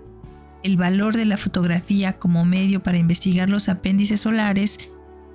El 0.62 0.76
valor 0.76 1.16
de 1.16 1.24
la 1.24 1.38
fotografía 1.38 2.18
como 2.18 2.44
medio 2.44 2.82
para 2.82 2.98
investigar 2.98 3.48
los 3.48 3.70
apéndices 3.70 4.20
solares 4.20 4.90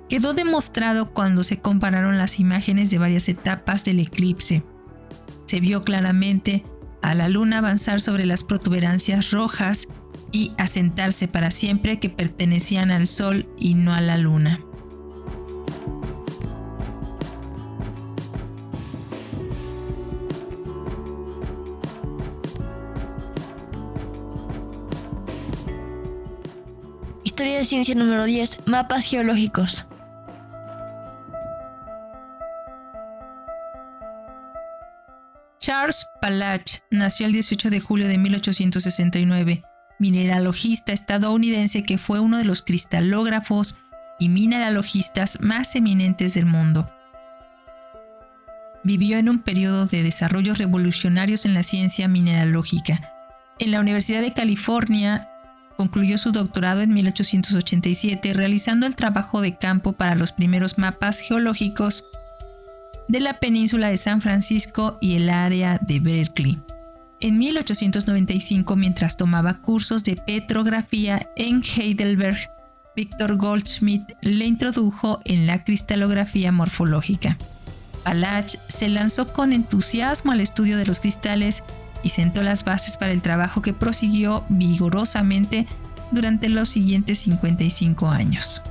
quedó 0.08 0.34
demostrado 0.34 1.12
cuando 1.12 1.42
se 1.42 1.58
compararon 1.58 2.16
las 2.16 2.38
imágenes 2.38 2.90
de 2.90 2.98
varias 2.98 3.28
etapas 3.28 3.84
del 3.84 3.98
eclipse. 3.98 4.62
Se 5.46 5.58
vio 5.58 5.82
claramente 5.82 6.64
a 7.02 7.16
la 7.16 7.28
luna 7.28 7.58
avanzar 7.58 8.00
sobre 8.00 8.24
las 8.24 8.44
protuberancias 8.44 9.32
rojas 9.32 9.88
y 10.32 10.52
asentarse 10.58 11.28
para 11.28 11.50
siempre 11.50 11.98
que 11.98 12.10
pertenecían 12.10 12.90
al 12.90 13.06
Sol 13.06 13.48
y 13.56 13.74
no 13.74 13.92
a 13.94 14.00
la 14.00 14.16
Luna. 14.16 14.60
Historia 27.24 27.58
de 27.58 27.64
ciencia 27.64 27.94
número 27.94 28.24
10. 28.24 28.66
Mapas 28.66 29.06
geológicos. 29.06 29.86
Charles 35.58 36.06
Palach 36.20 36.80
nació 36.90 37.26
el 37.26 37.32
18 37.32 37.70
de 37.70 37.80
julio 37.80 38.08
de 38.08 38.18
1869 38.18 39.64
mineralogista 40.00 40.92
estadounidense 40.92 41.84
que 41.84 41.98
fue 41.98 42.18
uno 42.18 42.38
de 42.38 42.44
los 42.44 42.62
cristalógrafos 42.62 43.76
y 44.18 44.28
mineralogistas 44.28 45.40
más 45.40 45.76
eminentes 45.76 46.34
del 46.34 46.46
mundo. 46.46 46.90
Vivió 48.82 49.18
en 49.18 49.28
un 49.28 49.38
periodo 49.38 49.86
de 49.86 50.02
desarrollos 50.02 50.58
revolucionarios 50.58 51.44
en 51.44 51.54
la 51.54 51.62
ciencia 51.62 52.08
mineralógica. 52.08 53.12
En 53.58 53.70
la 53.70 53.80
Universidad 53.80 54.22
de 54.22 54.32
California 54.32 55.30
Concluyó 55.80 56.18
su 56.18 56.30
doctorado 56.30 56.82
en 56.82 56.92
1887 56.92 58.34
realizando 58.34 58.86
el 58.86 58.96
trabajo 58.96 59.40
de 59.40 59.56
campo 59.56 59.94
para 59.94 60.14
los 60.14 60.30
primeros 60.30 60.76
mapas 60.76 61.20
geológicos 61.20 62.04
de 63.08 63.20
la 63.20 63.40
península 63.40 63.88
de 63.88 63.96
San 63.96 64.20
Francisco 64.20 64.98
y 65.00 65.16
el 65.16 65.30
área 65.30 65.78
de 65.78 66.00
Berkeley. 66.00 66.58
En 67.22 67.36
1895, 67.36 68.76
mientras 68.76 69.18
tomaba 69.18 69.58
cursos 69.60 70.04
de 70.04 70.16
petrografía 70.16 71.28
en 71.36 71.62
Heidelberg, 71.62 72.38
Víctor 72.96 73.36
Goldschmidt 73.36 74.12
le 74.22 74.46
introdujo 74.46 75.20
en 75.26 75.46
la 75.46 75.62
cristalografía 75.62 76.50
morfológica. 76.50 77.36
Palach 78.04 78.56
se 78.68 78.88
lanzó 78.88 79.34
con 79.34 79.52
entusiasmo 79.52 80.32
al 80.32 80.40
estudio 80.40 80.78
de 80.78 80.86
los 80.86 81.00
cristales 81.00 81.62
y 82.02 82.08
sentó 82.08 82.42
las 82.42 82.64
bases 82.64 82.96
para 82.96 83.12
el 83.12 83.20
trabajo 83.20 83.60
que 83.60 83.74
prosiguió 83.74 84.46
vigorosamente 84.48 85.66
durante 86.12 86.48
los 86.48 86.70
siguientes 86.70 87.18
55 87.18 88.08
años. 88.08 88.62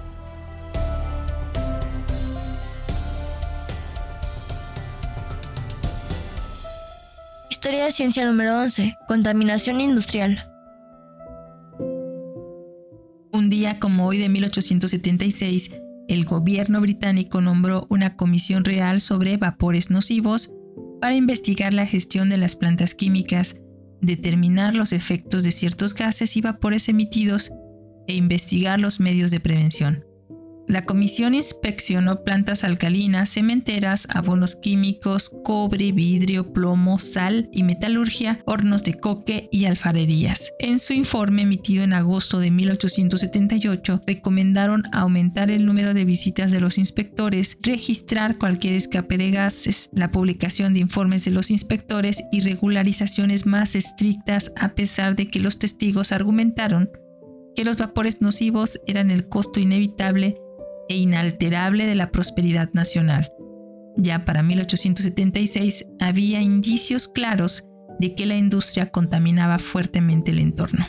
Historia 7.60 7.84
de 7.84 7.92
ciencia 7.92 8.26
número 8.26 8.58
11. 8.58 8.96
Contaminación 9.06 9.82
industrial. 9.82 10.50
Un 13.34 13.50
día 13.50 13.80
como 13.80 14.08
hoy 14.08 14.18
de 14.18 14.30
1876, 14.30 15.72
el 16.08 16.24
gobierno 16.24 16.80
británico 16.80 17.42
nombró 17.42 17.86
una 17.90 18.16
comisión 18.16 18.64
real 18.64 19.02
sobre 19.02 19.36
vapores 19.36 19.90
nocivos 19.90 20.54
para 21.02 21.16
investigar 21.16 21.74
la 21.74 21.86
gestión 21.86 22.30
de 22.30 22.38
las 22.38 22.56
plantas 22.56 22.96
químicas, 22.96 23.58
determinar 24.00 24.74
los 24.74 24.94
efectos 24.94 25.44
de 25.44 25.52
ciertos 25.52 25.94
gases 25.94 26.38
y 26.38 26.42
vapores 26.42 26.88
emitidos 26.88 27.52
e 28.08 28.16
investigar 28.16 28.80
los 28.80 29.02
medios 29.02 29.32
de 29.32 29.42
prevención. 29.42 30.06
La 30.70 30.86
comisión 30.86 31.34
inspeccionó 31.34 32.24
plantas 32.24 32.64
alcalinas, 32.64 33.30
cementeras, 33.30 34.06
abonos 34.08 34.56
químicos, 34.56 35.32
cobre, 35.44 35.92
vidrio, 35.92 36.54
plomo, 36.54 37.00
sal 37.00 37.50
y 37.52 37.64
metalurgia, 37.64 38.44
hornos 38.46 38.84
de 38.84 38.94
coque 38.94 39.50
y 39.52 39.66
alfarerías. 39.66 40.54
En 40.60 40.78
su 40.78 40.94
informe 40.94 41.42
emitido 41.42 41.84
en 41.84 41.94
agosto 41.94 42.38
de 42.38 42.52
1878, 42.52 44.04
recomendaron 44.06 44.84
aumentar 44.94 45.50
el 45.50 45.66
número 45.66 45.96
de 45.96 46.06
visitas 46.06 46.52
de 46.52 46.60
los 46.60 46.78
inspectores, 46.78 47.58
registrar 47.64 48.38
cualquier 48.38 48.76
escape 48.76 49.18
de 49.18 49.32
gases, 49.32 49.90
la 49.92 50.12
publicación 50.12 50.76
de 50.76 50.82
informes 50.82 51.26
de 51.26 51.32
los 51.32 51.50
inspectores 51.50 52.22
y 52.32 52.42
regularizaciones 52.42 53.48
más 53.48 53.74
estrictas 53.74 54.52
a 54.56 54.76
pesar 54.76 55.16
de 55.16 55.32
que 55.32 55.40
los 55.40 55.58
testigos 55.58 56.12
argumentaron 56.12 56.92
que 57.56 57.66
los 57.66 57.78
vapores 57.78 58.22
nocivos 58.22 58.80
eran 58.86 59.10
el 59.10 59.28
costo 59.28 59.60
inevitable 59.60 60.40
e 60.90 60.98
inalterable 60.98 61.86
de 61.86 61.96
la 61.96 62.12
prosperidad 62.12 62.70
nacional. 62.74 63.32
Ya 63.96 64.26
para 64.26 64.44
1876 64.44 65.86
había 66.00 66.42
indicios 66.42 67.08
claros 67.08 67.66
de 68.00 68.16
que 68.16 68.26
la 68.26 68.36
industria 68.36 68.92
contaminaba 68.92 69.60
fuertemente 69.60 70.32
el 70.32 70.40
entorno. 70.40 70.86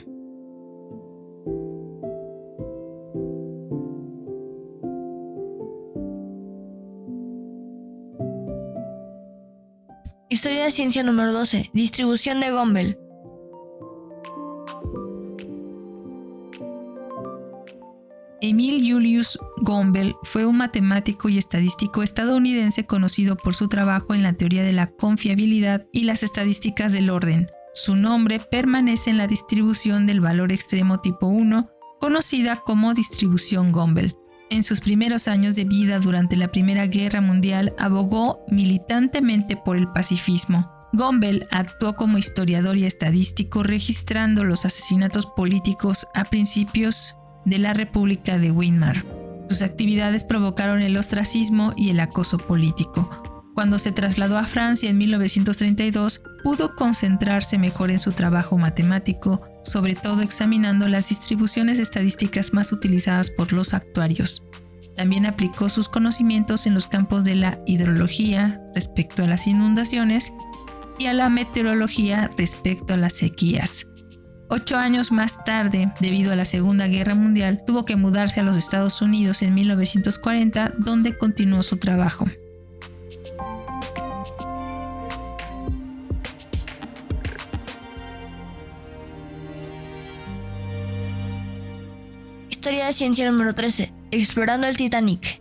Historia 10.29 10.65
de 10.65 10.71
ciencia 10.71 11.03
número 11.03 11.33
12. 11.33 11.71
Distribución 11.75 12.41
de 12.41 12.53
Gombel. 12.53 12.99
Gombel 19.71 20.17
fue 20.25 20.47
un 20.47 20.57
matemático 20.57 21.29
y 21.29 21.39
estadístico 21.39 22.03
estadounidense 22.03 22.87
conocido 22.87 23.37
por 23.37 23.55
su 23.55 23.69
trabajo 23.69 24.15
en 24.15 24.25
la 24.25 24.33
teoría 24.33 24.65
de 24.65 24.73
la 24.73 24.89
confiabilidad 24.89 25.87
y 25.93 26.03
las 26.03 26.25
estadísticas 26.25 26.93
del 26.93 27.09
orden. 27.09 27.47
Su 27.73 27.95
nombre 27.95 28.41
permanece 28.41 29.11
en 29.11 29.17
la 29.17 29.29
distribución 29.29 30.07
del 30.07 30.21
valor 30.21 30.51
extremo 30.51 30.99
tipo 31.01 31.29
1, 31.29 31.71
conocida 32.01 32.57
como 32.57 32.95
distribución 32.95 33.71
Gombel. 33.71 34.17
En 34.51 34.65
sus 34.65 34.81
primeros 34.81 35.29
años 35.29 35.55
de 35.55 35.67
vida 35.67 36.01
durante 36.01 36.35
la 36.35 36.49
Primera 36.49 36.89
Guerra 36.89 37.21
Mundial 37.21 37.73
abogó 37.79 38.41
militantemente 38.49 39.57
por 39.57 39.77
el 39.77 39.87
pacifismo. 39.93 40.69
Gombel 40.93 41.47
actuó 41.53 41.95
como 41.95 42.19
historiador 42.19 42.77
y 42.77 42.87
estadístico 42.87 43.63
registrando 43.63 44.43
los 44.43 44.65
asesinatos 44.65 45.27
políticos 45.27 46.09
a 46.13 46.25
principios 46.25 47.15
de 47.45 47.59
la 47.61 47.73
República 47.73 48.37
de 48.41 48.51
Weimar. 48.51 49.20
Sus 49.51 49.63
actividades 49.63 50.23
provocaron 50.23 50.81
el 50.81 50.97
ostracismo 50.97 51.73
y 51.77 51.91
el 51.91 51.99
acoso 51.99 52.39
político. 52.39 53.11
Cuando 53.53 53.81
se 53.81 53.91
trasladó 53.91 54.39
a 54.39 54.47
Francia 54.47 54.89
en 54.89 54.97
1932, 54.97 56.23
pudo 56.45 56.77
concentrarse 56.77 57.59
mejor 57.59 57.91
en 57.91 57.99
su 57.99 58.13
trabajo 58.13 58.57
matemático, 58.59 59.41
sobre 59.65 59.97
todo 59.97 60.23
examinando 60.23 60.87
las 60.87 61.09
distribuciones 61.09 61.81
estadísticas 61.81 62.53
más 62.55 62.73
utilizadas 62.73 63.29
por 63.29 63.53
los 63.53 63.75
actuarios. 63.75 64.45
También 64.95 65.27
aplicó 65.27 65.69
sus 65.69 65.89
conocimientos 65.89 66.69
en 66.69 66.75
los 66.75 66.87
campos 66.87 67.25
de 67.25 67.35
la 67.35 67.59
hidrología 67.67 68.63
respecto 68.77 69.25
a 69.25 69.27
las 69.27 69.49
inundaciones 69.49 70.33
y 70.97 71.07
a 71.07 71.13
la 71.13 71.29
meteorología 71.29 72.31
respecto 72.39 72.95
a 72.95 72.99
las 72.99 73.15
sequías. 73.15 73.90
Ocho 74.53 74.77
años 74.77 75.13
más 75.13 75.45
tarde, 75.45 75.93
debido 76.01 76.33
a 76.33 76.37
la 76.37 76.45
Segunda 76.45 76.89
Guerra 76.89 77.15
Mundial, 77.15 77.63
tuvo 77.65 77.85
que 77.85 77.95
mudarse 77.95 78.41
a 78.41 78.43
los 78.43 78.57
Estados 78.57 79.01
Unidos 79.01 79.43
en 79.43 79.55
1940, 79.55 80.73
donde 80.77 81.17
continuó 81.17 81.63
su 81.63 81.77
trabajo. 81.77 82.27
Historia 92.49 92.87
de 92.87 92.93
ciencia 92.93 93.31
número 93.31 93.55
13. 93.55 93.93
Explorando 94.11 94.67
el 94.67 94.77
Titanic. 94.77 95.41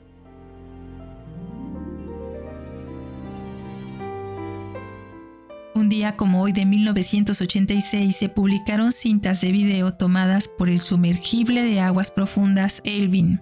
Un 5.89 5.95
día 5.95 6.15
como 6.15 6.43
hoy 6.43 6.51
de 6.51 6.67
1986 6.67 8.15
se 8.15 8.29
publicaron 8.29 8.91
cintas 8.91 9.41
de 9.41 9.51
video 9.51 9.91
tomadas 9.91 10.47
por 10.47 10.69
el 10.69 10.81
sumergible 10.81 11.63
de 11.63 11.79
aguas 11.79 12.11
profundas 12.11 12.79
Elvin, 12.83 13.41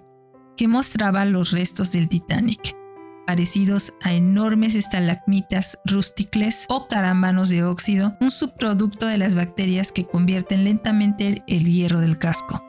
que 0.56 0.66
mostraba 0.66 1.26
los 1.26 1.50
restos 1.50 1.92
del 1.92 2.08
Titanic, 2.08 2.74
parecidos 3.26 3.92
a 4.00 4.14
enormes 4.14 4.76
estalagmitas 4.76 5.78
rústicles 5.84 6.64
o 6.70 6.88
carámbanos 6.88 7.50
de 7.50 7.64
óxido, 7.64 8.16
un 8.18 8.30
subproducto 8.30 9.04
de 9.04 9.18
las 9.18 9.34
bacterias 9.34 9.92
que 9.92 10.06
convierten 10.06 10.64
lentamente 10.64 11.44
el 11.48 11.70
hierro 11.70 12.00
del 12.00 12.16
casco. 12.16 12.64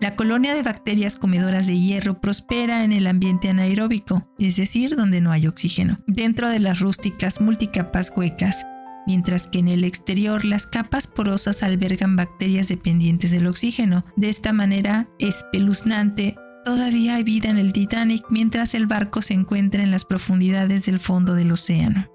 La 0.00 0.16
colonia 0.16 0.54
de 0.54 0.62
bacterias 0.62 1.16
comedoras 1.16 1.66
de 1.66 1.78
hierro 1.78 2.22
prospera 2.22 2.84
en 2.84 2.92
el 2.92 3.06
ambiente 3.06 3.50
anaeróbico, 3.50 4.26
es 4.38 4.56
decir, 4.56 4.96
donde 4.96 5.20
no 5.20 5.30
hay 5.30 5.46
oxígeno, 5.46 5.98
dentro 6.06 6.48
de 6.48 6.60
las 6.60 6.80
rústicas 6.80 7.42
multicapas 7.42 8.10
huecas, 8.16 8.64
mientras 9.08 9.48
que 9.48 9.60
en 9.60 9.68
el 9.68 9.84
exterior 9.84 10.44
las 10.44 10.66
capas 10.66 11.06
porosas 11.06 11.62
albergan 11.62 12.14
bacterias 12.14 12.68
dependientes 12.68 13.30
del 13.30 13.46
oxígeno. 13.46 14.04
De 14.16 14.28
esta 14.28 14.52
manera, 14.52 15.08
espeluznante, 15.18 16.36
todavía 16.62 17.14
hay 17.14 17.22
vida 17.22 17.48
en 17.48 17.56
el 17.56 17.72
Titanic 17.72 18.26
mientras 18.28 18.74
el 18.74 18.86
barco 18.86 19.22
se 19.22 19.32
encuentra 19.32 19.82
en 19.82 19.90
las 19.90 20.04
profundidades 20.04 20.84
del 20.84 21.00
fondo 21.00 21.34
del 21.34 21.52
océano. 21.52 22.06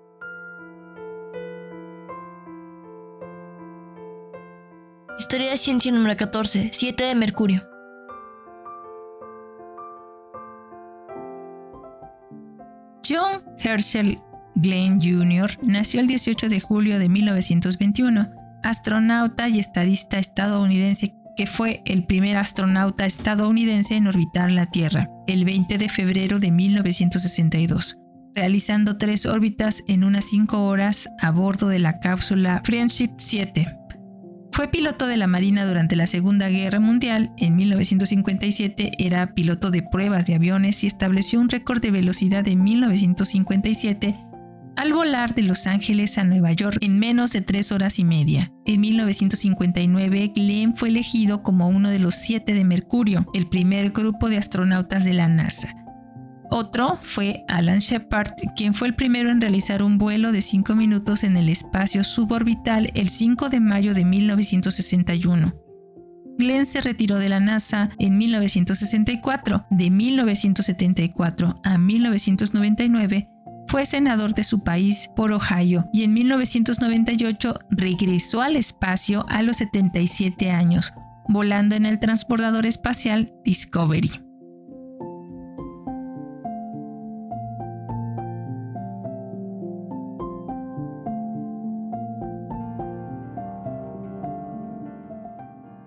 Historia 5.18 5.50
de 5.50 5.58
ciencia 5.58 5.92
número 5.92 6.16
14, 6.16 6.70
7 6.72 7.04
de 7.06 7.16
Mercurio. 7.16 7.64
John 13.10 13.44
Herschel 13.58 14.22
Glenn 14.56 15.02
Jr. 15.02 15.58
nació 15.62 16.00
el 16.00 16.08
18 16.08 16.50
de 16.50 16.60
julio 16.60 17.00
de 17.00 17.10
1921, 17.10 18.30
astronauta 18.64 19.50
y 19.50 19.60
estadista 19.60 20.20
estadounidense 20.20 21.16
que 21.36 21.46
fue 21.46 21.82
el 21.86 22.06
primer 22.06 22.38
astronauta 22.38 23.06
estadounidense 23.06 23.96
en 23.96 24.08
orbitar 24.08 24.52
la 24.52 24.68
Tierra, 24.68 25.10
el 25.28 25.46
20 25.46 25.78
de 25.78 25.90
febrero 25.90 26.40
de 26.40 26.52
1962, 26.52 27.98
realizando 28.36 28.98
tres 28.98 29.26
órbitas 29.26 29.84
en 29.88 30.04
unas 30.04 30.26
cinco 30.26 30.66
horas 30.66 31.10
a 31.20 31.32
bordo 31.32 31.68
de 31.68 31.80
la 31.80 32.00
cápsula 32.00 32.62
Friendship 32.64 33.12
7. 33.18 33.78
Fue 34.52 34.68
piloto 34.68 35.08
de 35.08 35.18
la 35.18 35.26
Marina 35.26 35.66
durante 35.66 35.96
la 35.96 36.06
Segunda 36.06 36.48
Guerra 36.50 36.80
Mundial. 36.80 37.34
En 37.38 37.56
1957 37.56 38.92
era 39.00 39.34
piloto 39.34 39.72
de 39.72 39.82
pruebas 39.82 40.26
de 40.26 40.36
aviones 40.36 40.84
y 40.84 40.88
estableció 40.88 41.40
un 41.40 41.50
récord 41.50 41.82
de 41.82 41.90
velocidad 41.90 42.48
en 42.48 42.64
1957 42.64 44.16
al 44.76 44.94
volar 44.94 45.36
de 45.36 45.44
Los 45.44 45.68
Ángeles 45.68 46.18
a 46.18 46.24
Nueva 46.24 46.52
York 46.52 46.78
en 46.82 47.00
menos 47.00 47.32
de 47.32 47.42
tres 47.42 47.72
horas 47.72 48.00
y 48.00 48.04
media. 48.04 48.52
En 48.66 48.82
1959, 48.82 50.32
Glenn 50.36 50.76
fue 50.76 50.90
elegido 50.90 51.44
como 51.44 51.68
uno 51.68 51.90
de 51.90 52.00
los 52.00 52.16
siete 52.16 52.54
de 52.54 52.66
Mercurio, 52.66 53.26
el 53.34 53.48
primer 53.48 53.92
grupo 53.92 54.30
de 54.30 54.38
astronautas 54.38 55.06
de 55.06 55.14
la 55.14 55.28
NASA. 55.28 55.76
Otro 56.50 57.00
fue 57.02 57.44
Alan 57.48 57.80
Shepard, 57.80 58.34
quien 58.56 58.74
fue 58.74 58.88
el 58.88 58.96
primero 58.96 59.32
en 59.32 59.42
realizar 59.42 59.82
un 59.82 59.98
vuelo 59.98 60.32
de 60.32 60.42
5 60.42 60.76
minutos 60.76 61.24
en 61.24 61.38
el 61.38 61.50
espacio 61.50 62.04
suborbital 62.04 62.92
el 62.94 63.10
5 63.10 63.50
de 63.50 63.60
mayo 63.60 63.94
de 63.94 64.06
1961. 64.06 65.56
Glenn 66.38 66.66
se 66.66 66.82
retiró 66.82 67.18
de 67.18 67.30
la 67.30 67.40
NASA 67.40 67.90
en 68.00 68.18
1964. 68.18 69.66
De 69.70 69.90
1974 69.90 71.62
a 71.64 71.78
1999 71.78 73.30
fue 73.74 73.88
senador 73.88 74.36
de 74.36 74.44
su 74.44 74.60
país 74.60 75.10
por 75.16 75.32
Ohio 75.32 75.90
y 75.92 76.04
en 76.04 76.14
1998 76.14 77.56
regresó 77.72 78.44
al 78.44 78.56
espacio 78.56 79.26
a 79.30 79.42
los 79.42 79.58
77 79.58 80.52
años, 80.52 80.94
volando 81.28 81.74
en 81.74 81.88
el 81.88 82.00
transbordador 82.00 82.68
espacial 82.68 83.34
Discovery. 83.44 84.12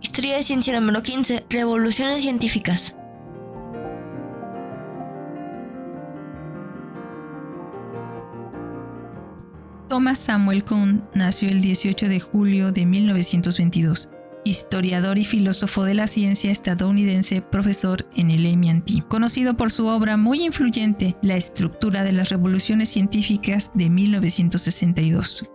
Historia 0.00 0.38
de 0.38 0.42
ciencia 0.42 0.80
número 0.80 1.04
15. 1.04 1.46
Revoluciones 1.48 2.22
científicas. 2.22 2.96
Thomas 9.88 10.18
Samuel 10.18 10.64
Kuhn 10.64 11.04
nació 11.14 11.48
el 11.48 11.60
18 11.60 12.08
de 12.08 12.18
julio 12.18 12.72
de 12.72 12.84
1922, 12.84 14.10
historiador 14.44 15.16
y 15.16 15.24
filósofo 15.24 15.84
de 15.84 15.94
la 15.94 16.08
ciencia 16.08 16.50
estadounidense, 16.50 17.40
profesor 17.40 18.08
en 18.16 18.30
el 18.30 18.56
MIT, 18.56 19.06
conocido 19.06 19.56
por 19.56 19.70
su 19.70 19.86
obra 19.86 20.16
muy 20.16 20.44
influyente, 20.44 21.16
La 21.22 21.36
estructura 21.36 22.02
de 22.02 22.12
las 22.12 22.30
revoluciones 22.30 22.88
científicas 22.88 23.70
de 23.74 23.88
1962. 23.88 25.48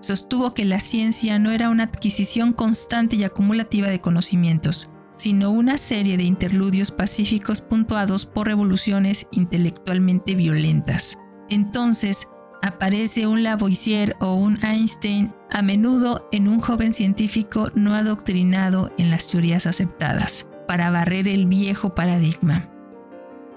Sostuvo 0.00 0.54
que 0.54 0.64
la 0.64 0.78
ciencia 0.78 1.40
no 1.40 1.50
era 1.50 1.68
una 1.68 1.84
adquisición 1.84 2.52
constante 2.52 3.16
y 3.16 3.24
acumulativa 3.24 3.88
de 3.88 4.00
conocimientos, 4.00 4.88
sino 5.16 5.50
una 5.50 5.78
serie 5.78 6.16
de 6.16 6.24
interludios 6.24 6.92
pacíficos 6.92 7.60
puntuados 7.60 8.24
por 8.24 8.46
revoluciones 8.46 9.26
intelectualmente 9.32 10.34
violentas. 10.36 11.18
Entonces, 11.48 12.28
aparece 12.62 13.26
un 13.26 13.42
Lavoisier 13.42 14.16
o 14.20 14.34
un 14.34 14.64
Einstein 14.64 15.34
a 15.50 15.60
menudo 15.60 16.28
en 16.32 16.48
un 16.48 16.60
joven 16.60 16.94
científico 16.94 17.70
no 17.74 17.94
adoctrinado 17.94 18.90
en 18.96 19.10
las 19.10 19.26
teorías 19.26 19.66
aceptadas, 19.66 20.48
para 20.66 20.90
barrer 20.90 21.28
el 21.28 21.46
viejo 21.46 21.94
paradigma. 21.94 22.70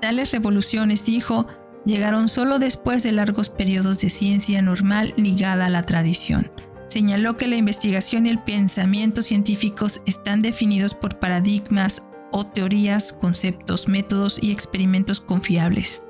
Tales 0.01 0.33
revoluciones, 0.33 1.05
dijo, 1.05 1.47
llegaron 1.85 2.27
solo 2.27 2.59
después 2.59 3.03
de 3.03 3.11
largos 3.11 3.49
periodos 3.49 4.01
de 4.01 4.09
ciencia 4.09 4.61
normal 4.61 5.13
ligada 5.15 5.67
a 5.67 5.69
la 5.69 5.83
tradición. 5.83 6.51
Señaló 6.87 7.37
que 7.37 7.47
la 7.47 7.55
investigación 7.55 8.25
y 8.25 8.29
el 8.29 8.43
pensamiento 8.43 9.21
científicos 9.21 10.01
están 10.05 10.41
definidos 10.41 10.93
por 10.93 11.19
paradigmas 11.19 12.03
o 12.31 12.45
teorías, 12.45 13.13
conceptos, 13.13 13.87
métodos 13.87 14.41
y 14.41 14.51
experimentos 14.51 15.21
confiables. 15.21 16.01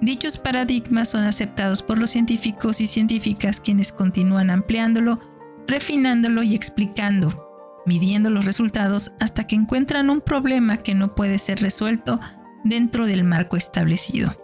Dichos 0.00 0.38
paradigmas 0.38 1.10
son 1.10 1.24
aceptados 1.24 1.82
por 1.82 1.98
los 1.98 2.10
científicos 2.10 2.80
y 2.80 2.86
científicas 2.86 3.60
quienes 3.60 3.92
continúan 3.92 4.48
ampliándolo, 4.48 5.20
refinándolo 5.66 6.42
y 6.42 6.54
explicando, 6.54 7.82
midiendo 7.84 8.30
los 8.30 8.46
resultados 8.46 9.12
hasta 9.20 9.46
que 9.46 9.56
encuentran 9.56 10.08
un 10.08 10.22
problema 10.22 10.78
que 10.78 10.94
no 10.94 11.14
puede 11.14 11.38
ser 11.38 11.60
resuelto 11.60 12.18
dentro 12.64 13.06
del 13.06 13.24
marco 13.24 13.58
establecido. 13.58 14.34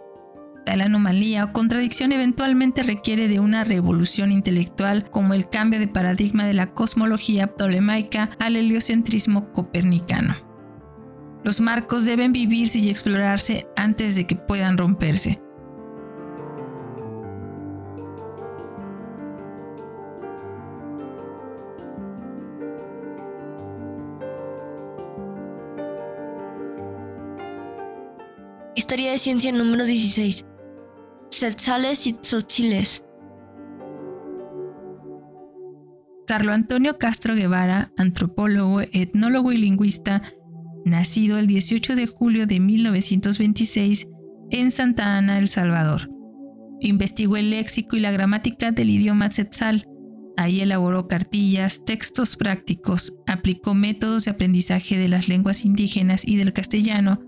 Tal 0.63 0.81
anomalía 0.81 1.45
o 1.45 1.53
contradicción 1.53 2.11
eventualmente 2.11 2.83
requiere 2.83 3.27
de 3.27 3.39
una 3.39 3.63
revolución 3.63 4.31
intelectual 4.31 5.09
como 5.09 5.33
el 5.33 5.49
cambio 5.49 5.79
de 5.79 5.87
paradigma 5.87 6.45
de 6.45 6.53
la 6.53 6.73
cosmología 6.73 7.47
ptolemaica 7.47 8.29
al 8.37 8.57
heliocentrismo 8.57 9.51
copernicano. 9.53 10.35
Los 11.43 11.61
marcos 11.61 12.05
deben 12.05 12.31
vivirse 12.31 12.77
y 12.79 12.89
explorarse 12.89 13.65
antes 13.75 14.15
de 14.15 14.27
que 14.27 14.35
puedan 14.35 14.77
romperse. 14.77 15.39
Historia 28.89 29.11
de 29.11 29.17
ciencia 29.17 29.51
número 29.51 29.83
16. 29.83 30.45
Setzales 31.31 32.07
y 32.07 32.13
Tzotziles. 32.13 33.03
Carlo 36.25 36.53
Antonio 36.53 36.97
Castro 36.97 37.35
Guevara, 37.35 37.91
antropólogo, 37.97 38.79
etnólogo 38.79 39.51
y 39.51 39.57
lingüista, 39.57 40.21
nacido 40.85 41.37
el 41.37 41.47
18 41.47 41.97
de 41.97 42.07
julio 42.07 42.47
de 42.47 42.61
1926 42.61 44.07
en 44.51 44.71
Santa 44.71 45.17
Ana, 45.17 45.37
El 45.37 45.49
Salvador. 45.49 46.09
Investigó 46.79 47.35
el 47.35 47.49
léxico 47.49 47.97
y 47.97 47.99
la 47.99 48.11
gramática 48.11 48.71
del 48.71 48.89
idioma 48.89 49.27
Tzetzal. 49.27 49.85
Ahí 50.37 50.61
elaboró 50.61 51.09
cartillas, 51.09 51.83
textos 51.83 52.37
prácticos, 52.37 53.17
aplicó 53.27 53.73
métodos 53.73 54.23
de 54.23 54.31
aprendizaje 54.31 54.97
de 54.97 55.09
las 55.09 55.27
lenguas 55.27 55.65
indígenas 55.65 56.25
y 56.25 56.37
del 56.37 56.53
castellano 56.53 57.26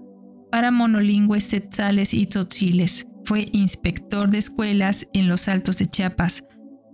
para 0.51 0.71
monolingües 0.71 1.47
tetzales 1.47 2.13
y 2.13 2.25
tzotziles. 2.25 3.07
Fue 3.25 3.49
inspector 3.51 4.29
de 4.29 4.39
escuelas 4.39 5.07
en 5.13 5.27
los 5.27 5.47
Altos 5.47 5.77
de 5.77 5.85
Chiapas, 5.85 6.43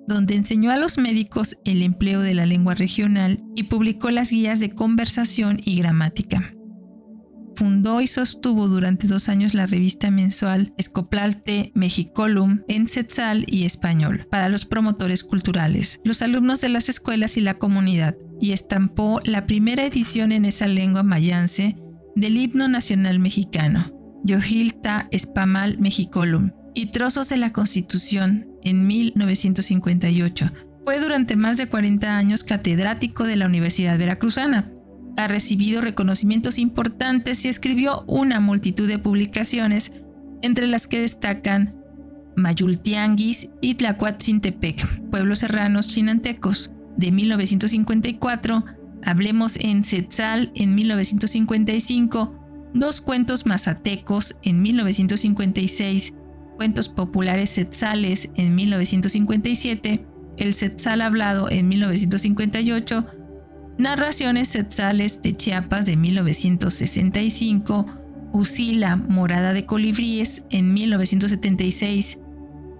donde 0.07 0.35
enseñó 0.35 0.71
a 0.71 0.77
los 0.77 0.97
médicos 0.97 1.57
el 1.65 1.81
empleo 1.81 2.21
de 2.21 2.33
la 2.33 2.45
lengua 2.45 2.75
regional 2.75 3.43
y 3.55 3.63
publicó 3.63 4.11
las 4.11 4.31
guías 4.31 4.59
de 4.59 4.71
conversación 4.71 5.59
y 5.63 5.77
gramática. 5.77 6.55
Fundó 7.55 8.01
y 8.01 8.07
sostuvo 8.07 8.67
durante 8.67 9.07
dos 9.07 9.29
años 9.29 9.53
la 9.53 9.65
revista 9.65 10.11
mensual 10.11 10.73
Escoplalte 10.77 11.71
Mexicolum 11.73 12.63
en 12.67 12.87
Setzal 12.87 13.45
y 13.47 13.63
español 13.63 14.27
para 14.29 14.49
los 14.49 14.65
promotores 14.65 15.23
culturales, 15.23 16.01
los 16.03 16.21
alumnos 16.21 16.59
de 16.59 16.69
las 16.69 16.89
escuelas 16.89 17.37
y 17.37 17.41
la 17.41 17.57
comunidad, 17.57 18.17
y 18.41 18.51
estampó 18.51 19.21
la 19.23 19.45
primera 19.45 19.85
edición 19.85 20.33
en 20.33 20.43
esa 20.43 20.67
lengua 20.67 21.03
mayance 21.03 21.77
del 22.15 22.37
himno 22.37 22.67
nacional 22.67 23.19
mexicano, 23.19 23.91
Yohilta 24.23 25.07
Espamal 25.11 25.77
Mexicolum, 25.77 26.51
y 26.73 26.87
trozos 26.87 27.29
de 27.29 27.37
la 27.37 27.51
Constitución 27.51 28.47
en 28.63 28.87
1958. 28.87 30.51
Fue 30.85 30.99
durante 30.99 31.35
más 31.35 31.57
de 31.57 31.67
40 31.67 32.17
años 32.17 32.43
catedrático 32.43 33.23
de 33.23 33.35
la 33.35 33.45
Universidad 33.45 33.97
Veracruzana. 33.97 34.71
Ha 35.17 35.27
recibido 35.27 35.81
reconocimientos 35.81 36.57
importantes 36.59 37.43
y 37.45 37.49
escribió 37.49 38.03
una 38.07 38.39
multitud 38.39 38.87
de 38.87 38.99
publicaciones, 38.99 39.93
entre 40.41 40.67
las 40.67 40.87
que 40.87 40.99
destacan 41.01 41.75
Mayultianguis 42.35 43.49
y 43.61 43.75
Tlacuatzintepec, 43.75 45.09
pueblos 45.09 45.39
serranos 45.39 45.87
chinantecos, 45.87 46.71
de 46.97 47.11
1954 47.11 48.65
Hablemos 49.03 49.57
en 49.57 49.83
Setzal 49.83 50.51
en 50.55 50.75
1955, 50.75 52.71
dos 52.73 53.01
cuentos 53.01 53.45
mazatecos 53.45 54.37
en 54.43 54.61
1956, 54.61 56.13
cuentos 56.55 56.89
populares 56.89 57.49
setzales 57.49 58.29
en 58.35 58.55
1957, 58.55 60.05
el 60.37 60.53
setzal 60.53 61.01
hablado 61.01 61.49
en 61.49 61.67
1958, 61.67 63.05
narraciones 63.77 64.49
setzales 64.49 65.21
de 65.21 65.35
Chiapas 65.35 65.85
de 65.85 65.95
1965, 65.95 67.85
Usila, 68.33 68.97
Morada 68.97 69.53
de 69.53 69.65
Colibríes 69.65 70.43
en 70.49 70.73
1976, 70.73 72.19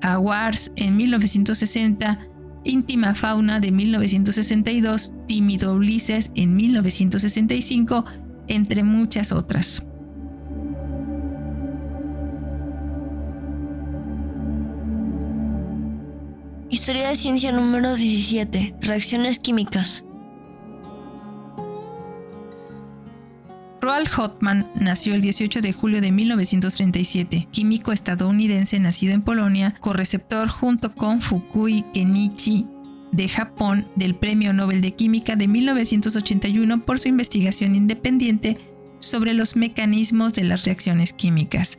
Aguars 0.02 0.72
en 0.76 0.98
1960, 0.98 2.20
Íntima 2.66 3.14
Fauna 3.14 3.60
de 3.60 3.72
1962, 3.72 5.14
Tímido 5.28 5.74
Ulises 5.74 6.32
en 6.36 6.56
1965, 6.56 8.04
entre 8.48 8.84
muchas 8.84 9.32
otras. 9.32 9.86
Historia 16.70 17.10
de 17.10 17.16
ciencia 17.16 17.52
número 17.52 17.96
17. 17.96 18.76
Reacciones 18.82 19.40
químicas. 19.40 20.04
Roald 23.86 24.10
Hoffman 24.18 24.66
nació 24.74 25.14
el 25.14 25.22
18 25.22 25.62
de 25.62 25.72
julio 25.72 26.02
de 26.02 26.12
1937, 26.12 27.48
químico 27.52 27.92
estadounidense 27.92 28.80
nacido 28.80 29.14
en 29.14 29.22
Polonia, 29.22 29.76
correceptor 29.80 30.48
junto 30.48 30.96
con 30.96 31.22
Fukui 31.22 31.86
Kenichi 31.94 32.66
de 33.12 33.28
Japón 33.28 33.88
del 33.96 34.16
Premio 34.16 34.54
Nobel 34.54 34.82
de 34.82 34.96
Química 34.96 35.36
de 35.36 35.48
1981 35.48 36.84
por 36.84 36.98
su 36.98 37.10
investigación 37.10 37.76
independiente 37.76 38.58
sobre 38.98 39.36
los 39.36 39.56
mecanismos 39.56 40.34
de 40.34 40.46
las 40.46 40.66
reacciones 40.66 41.14
químicas. 41.14 41.78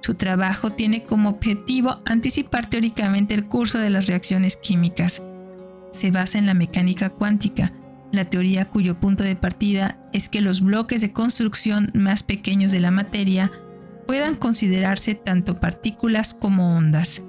Su 0.00 0.14
trabajo 0.14 0.70
tiene 0.70 1.02
como 1.02 1.28
objetivo 1.28 2.02
anticipar 2.04 2.70
teóricamente 2.70 3.34
el 3.34 3.46
curso 3.46 3.80
de 3.80 3.90
las 3.90 4.06
reacciones 4.06 4.56
químicas. 4.56 5.24
Se 5.90 6.12
basa 6.12 6.38
en 6.38 6.46
la 6.46 6.54
mecánica 6.54 7.10
cuántica, 7.10 7.72
la 8.12 8.24
teoría 8.24 8.64
cuyo 8.66 9.00
punto 9.00 9.24
de 9.24 9.34
partida 9.34 9.97
es 10.12 10.28
que 10.28 10.40
los 10.40 10.60
bloques 10.60 11.00
de 11.00 11.12
construcción 11.12 11.90
más 11.94 12.22
pequeños 12.22 12.72
de 12.72 12.80
la 12.80 12.90
materia 12.90 13.50
puedan 14.06 14.34
considerarse 14.34 15.14
tanto 15.14 15.60
partículas 15.60 16.34
como 16.34 16.76
ondas, 16.76 17.22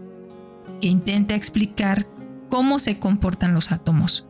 que 0.80 0.88
intenta 0.88 1.36
explicar 1.36 2.08
cómo 2.50 2.80
se 2.80 3.00
comportan 3.00 3.54
los 3.54 3.72
átomos. 3.72 4.26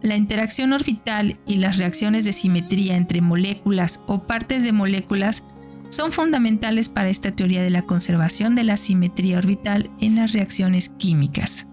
La 0.00 0.16
interacción 0.16 0.72
orbital 0.72 1.38
y 1.46 1.56
las 1.56 1.78
reacciones 1.78 2.24
de 2.24 2.32
simetría 2.32 2.96
entre 2.96 3.20
moléculas 3.20 4.02
o 4.06 4.24
partes 4.24 4.62
de 4.62 4.72
moléculas 4.72 5.44
son 5.88 6.12
fundamentales 6.12 6.88
para 6.88 7.08
esta 7.08 7.30
teoría 7.30 7.62
de 7.62 7.70
la 7.70 7.82
conservación 7.82 8.54
de 8.54 8.64
la 8.64 8.76
simetría 8.76 9.38
orbital 9.38 9.90
en 10.00 10.16
las 10.16 10.32
reacciones 10.32 10.90
químicas. 10.90 11.68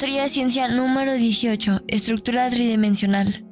Historia 0.00 0.22
de 0.22 0.28
ciencia 0.30 0.66
número 0.66 1.12
18. 1.12 1.82
Estructura 1.86 2.48
tridimensional. 2.48 3.44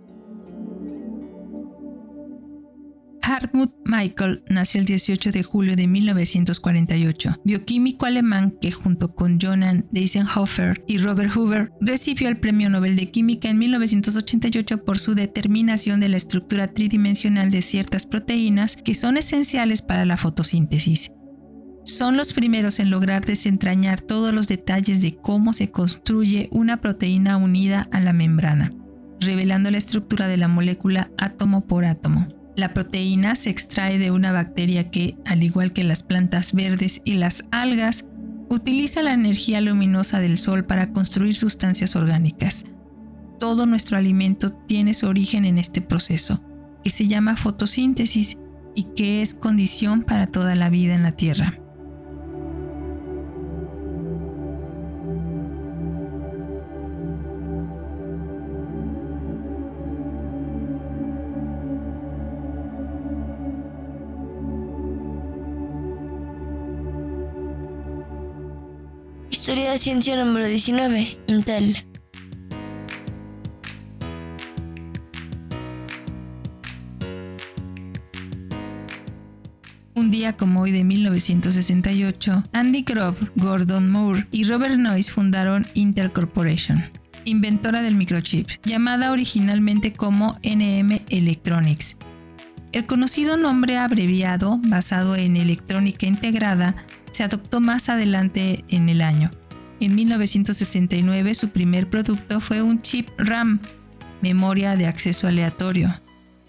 Hartmut 3.20 3.70
Michael 3.84 4.42
nació 4.48 4.80
el 4.80 4.86
18 4.86 5.30
de 5.30 5.42
julio 5.42 5.76
de 5.76 5.86
1948, 5.86 7.42
bioquímico 7.44 8.06
alemán 8.06 8.56
que 8.62 8.72
junto 8.72 9.14
con 9.14 9.38
Johann 9.38 9.90
Eisenhower 9.92 10.82
y 10.86 10.96
Robert 10.96 11.32
Hoover 11.36 11.70
recibió 11.82 12.30
el 12.30 12.40
Premio 12.40 12.70
Nobel 12.70 12.96
de 12.96 13.10
Química 13.10 13.50
en 13.50 13.58
1988 13.58 14.86
por 14.86 14.98
su 14.98 15.14
determinación 15.14 16.00
de 16.00 16.08
la 16.08 16.16
estructura 16.16 16.72
tridimensional 16.72 17.50
de 17.50 17.60
ciertas 17.60 18.06
proteínas 18.06 18.78
que 18.78 18.94
son 18.94 19.18
esenciales 19.18 19.82
para 19.82 20.06
la 20.06 20.16
fotosíntesis. 20.16 21.12
Son 21.88 22.18
los 22.18 22.34
primeros 22.34 22.80
en 22.80 22.90
lograr 22.90 23.24
desentrañar 23.24 24.02
todos 24.02 24.34
los 24.34 24.46
detalles 24.46 25.00
de 25.00 25.16
cómo 25.16 25.54
se 25.54 25.70
construye 25.70 26.50
una 26.52 26.82
proteína 26.82 27.38
unida 27.38 27.88
a 27.90 28.00
la 28.00 28.12
membrana, 28.12 28.74
revelando 29.20 29.70
la 29.70 29.78
estructura 29.78 30.28
de 30.28 30.36
la 30.36 30.48
molécula 30.48 31.10
átomo 31.16 31.66
por 31.66 31.86
átomo. 31.86 32.28
La 32.56 32.74
proteína 32.74 33.34
se 33.36 33.48
extrae 33.48 33.96
de 33.98 34.10
una 34.10 34.32
bacteria 34.32 34.90
que, 34.90 35.16
al 35.24 35.42
igual 35.42 35.72
que 35.72 35.82
las 35.82 36.02
plantas 36.02 36.52
verdes 36.52 37.00
y 37.06 37.14
las 37.14 37.44
algas, 37.52 38.04
utiliza 38.50 39.02
la 39.02 39.14
energía 39.14 39.62
luminosa 39.62 40.20
del 40.20 40.36
sol 40.36 40.66
para 40.66 40.92
construir 40.92 41.36
sustancias 41.36 41.96
orgánicas. 41.96 42.64
Todo 43.40 43.64
nuestro 43.64 43.96
alimento 43.96 44.52
tiene 44.52 44.92
su 44.92 45.06
origen 45.06 45.46
en 45.46 45.56
este 45.56 45.80
proceso, 45.80 46.42
que 46.84 46.90
se 46.90 47.08
llama 47.08 47.34
fotosíntesis 47.34 48.36
y 48.74 48.82
que 48.94 49.22
es 49.22 49.32
condición 49.32 50.02
para 50.02 50.26
toda 50.26 50.54
la 50.54 50.68
vida 50.68 50.94
en 50.94 51.02
la 51.02 51.12
Tierra. 51.12 51.58
Historia 69.48 69.72
de 69.72 69.78
ciencia 69.78 70.22
número 70.22 70.46
19. 70.46 71.16
Intel. 71.26 71.86
Un 79.94 80.10
día 80.10 80.36
como 80.36 80.60
hoy 80.60 80.70
de 80.72 80.84
1968, 80.84 82.44
Andy 82.52 82.82
Grove, 82.82 83.16
Gordon 83.36 83.90
Moore 83.90 84.26
y 84.30 84.44
Robert 84.44 84.76
Noyce 84.76 85.10
fundaron 85.10 85.66
Intel 85.72 86.12
Corporation, 86.12 86.84
inventora 87.24 87.80
del 87.80 87.94
microchip, 87.94 88.50
llamada 88.66 89.12
originalmente 89.12 89.94
como 89.94 90.38
NM 90.42 91.06
Electronics. 91.08 91.96
El 92.72 92.84
conocido 92.84 93.38
nombre 93.38 93.78
abreviado, 93.78 94.60
basado 94.62 95.16
en 95.16 95.38
electrónica 95.38 96.06
integrada, 96.06 96.76
se 97.12 97.24
adoptó 97.24 97.60
más 97.60 97.88
adelante 97.88 98.64
en 98.68 98.88
el 98.88 99.00
año. 99.00 99.30
En 99.80 99.94
1969 99.94 101.34
su 101.34 101.50
primer 101.50 101.88
producto 101.88 102.40
fue 102.40 102.62
un 102.62 102.82
chip 102.82 103.08
RAM, 103.16 103.60
memoria 104.20 104.76
de 104.76 104.86
acceso 104.86 105.28
aleatorio. 105.28 105.94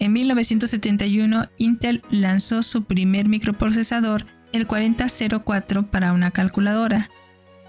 En 0.00 0.12
1971 0.12 1.48
Intel 1.58 2.02
lanzó 2.10 2.62
su 2.62 2.84
primer 2.84 3.28
microprocesador, 3.28 4.26
el 4.52 4.66
4004, 4.66 5.90
para 5.90 6.12
una 6.12 6.32
calculadora. 6.32 7.10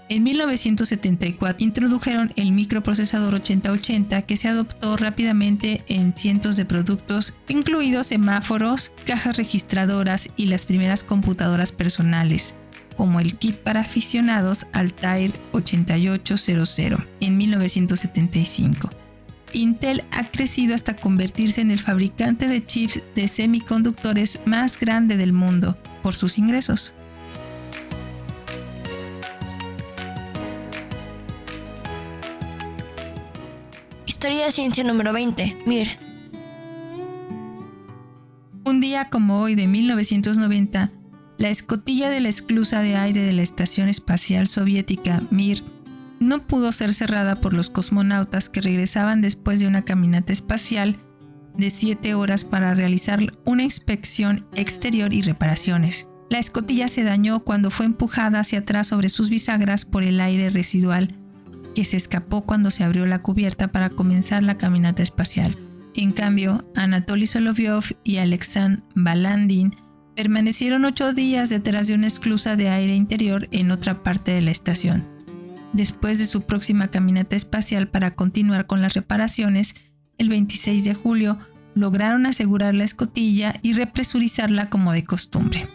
En 0.08 0.24
1974 0.24 1.62
introdujeron 1.62 2.32
el 2.36 2.50
microprocesador 2.52 3.34
8080 3.36 4.22
que 4.22 4.36
se 4.36 4.48
adoptó 4.48 4.96
rápidamente 4.96 5.84
en 5.86 6.16
cientos 6.16 6.56
de 6.56 6.64
productos, 6.64 7.36
incluidos 7.48 8.08
semáforos, 8.08 8.92
cajas 9.06 9.36
registradoras 9.36 10.28
y 10.36 10.46
las 10.46 10.66
primeras 10.66 11.04
computadoras 11.04 11.70
personales 11.70 12.56
como 13.02 13.18
el 13.18 13.34
kit 13.34 13.56
para 13.56 13.80
aficionados 13.80 14.64
Altair 14.72 15.34
8800 15.50 17.00
en 17.18 17.36
1975. 17.36 18.90
Intel 19.52 20.04
ha 20.12 20.30
crecido 20.30 20.76
hasta 20.76 20.94
convertirse 20.94 21.62
en 21.62 21.72
el 21.72 21.80
fabricante 21.80 22.46
de 22.46 22.64
chips 22.64 23.02
de 23.16 23.26
semiconductores 23.26 24.38
más 24.44 24.78
grande 24.78 25.16
del 25.16 25.32
mundo 25.32 25.76
por 26.00 26.14
sus 26.14 26.38
ingresos. 26.38 26.94
Historia 34.06 34.44
de 34.44 34.52
ciencia 34.52 34.84
número 34.84 35.12
20. 35.12 35.56
Mir. 35.66 35.88
Un 38.64 38.80
día 38.80 39.10
como 39.10 39.40
hoy 39.40 39.56
de 39.56 39.66
1990, 39.66 40.92
la 41.42 41.48
escotilla 41.48 42.08
de 42.08 42.20
la 42.20 42.28
esclusa 42.28 42.82
de 42.82 42.94
aire 42.94 43.20
de 43.20 43.32
la 43.32 43.42
Estación 43.42 43.88
Espacial 43.88 44.46
Soviética 44.46 45.24
Mir 45.32 45.64
no 46.20 46.46
pudo 46.46 46.70
ser 46.70 46.94
cerrada 46.94 47.40
por 47.40 47.52
los 47.52 47.68
cosmonautas 47.68 48.48
que 48.48 48.60
regresaban 48.60 49.22
después 49.22 49.58
de 49.58 49.66
una 49.66 49.84
caminata 49.84 50.32
espacial 50.32 51.00
de 51.56 51.70
7 51.70 52.14
horas 52.14 52.44
para 52.44 52.74
realizar 52.74 53.36
una 53.44 53.64
inspección 53.64 54.46
exterior 54.54 55.12
y 55.12 55.22
reparaciones. 55.22 56.06
La 56.30 56.38
escotilla 56.38 56.86
se 56.86 57.02
dañó 57.02 57.40
cuando 57.40 57.72
fue 57.72 57.86
empujada 57.86 58.38
hacia 58.38 58.60
atrás 58.60 58.86
sobre 58.86 59.08
sus 59.08 59.28
bisagras 59.28 59.84
por 59.84 60.04
el 60.04 60.20
aire 60.20 60.48
residual 60.48 61.18
que 61.74 61.82
se 61.82 61.96
escapó 61.96 62.42
cuando 62.42 62.70
se 62.70 62.84
abrió 62.84 63.04
la 63.04 63.20
cubierta 63.20 63.72
para 63.72 63.90
comenzar 63.90 64.44
la 64.44 64.58
caminata 64.58 65.02
espacial. 65.02 65.56
En 65.96 66.12
cambio, 66.12 66.64
Anatoly 66.76 67.26
Solovyov 67.26 67.86
y 68.04 68.18
Alexandr 68.18 68.84
Balandin 68.94 69.74
Permanecieron 70.14 70.84
ocho 70.84 71.14
días 71.14 71.48
detrás 71.48 71.86
de 71.86 71.94
una 71.94 72.06
esclusa 72.06 72.54
de 72.54 72.68
aire 72.68 72.94
interior 72.94 73.48
en 73.50 73.70
otra 73.70 74.02
parte 74.02 74.32
de 74.32 74.42
la 74.42 74.50
estación. 74.50 75.06
Después 75.72 76.18
de 76.18 76.26
su 76.26 76.42
próxima 76.42 76.88
caminata 76.88 77.34
espacial 77.34 77.88
para 77.88 78.14
continuar 78.14 78.66
con 78.66 78.82
las 78.82 78.92
reparaciones, 78.92 79.74
el 80.18 80.28
26 80.28 80.84
de 80.84 80.94
julio 80.94 81.38
lograron 81.74 82.26
asegurar 82.26 82.74
la 82.74 82.84
escotilla 82.84 83.54
y 83.62 83.72
represurizarla 83.72 84.68
como 84.68 84.92
de 84.92 85.04
costumbre. 85.04 85.66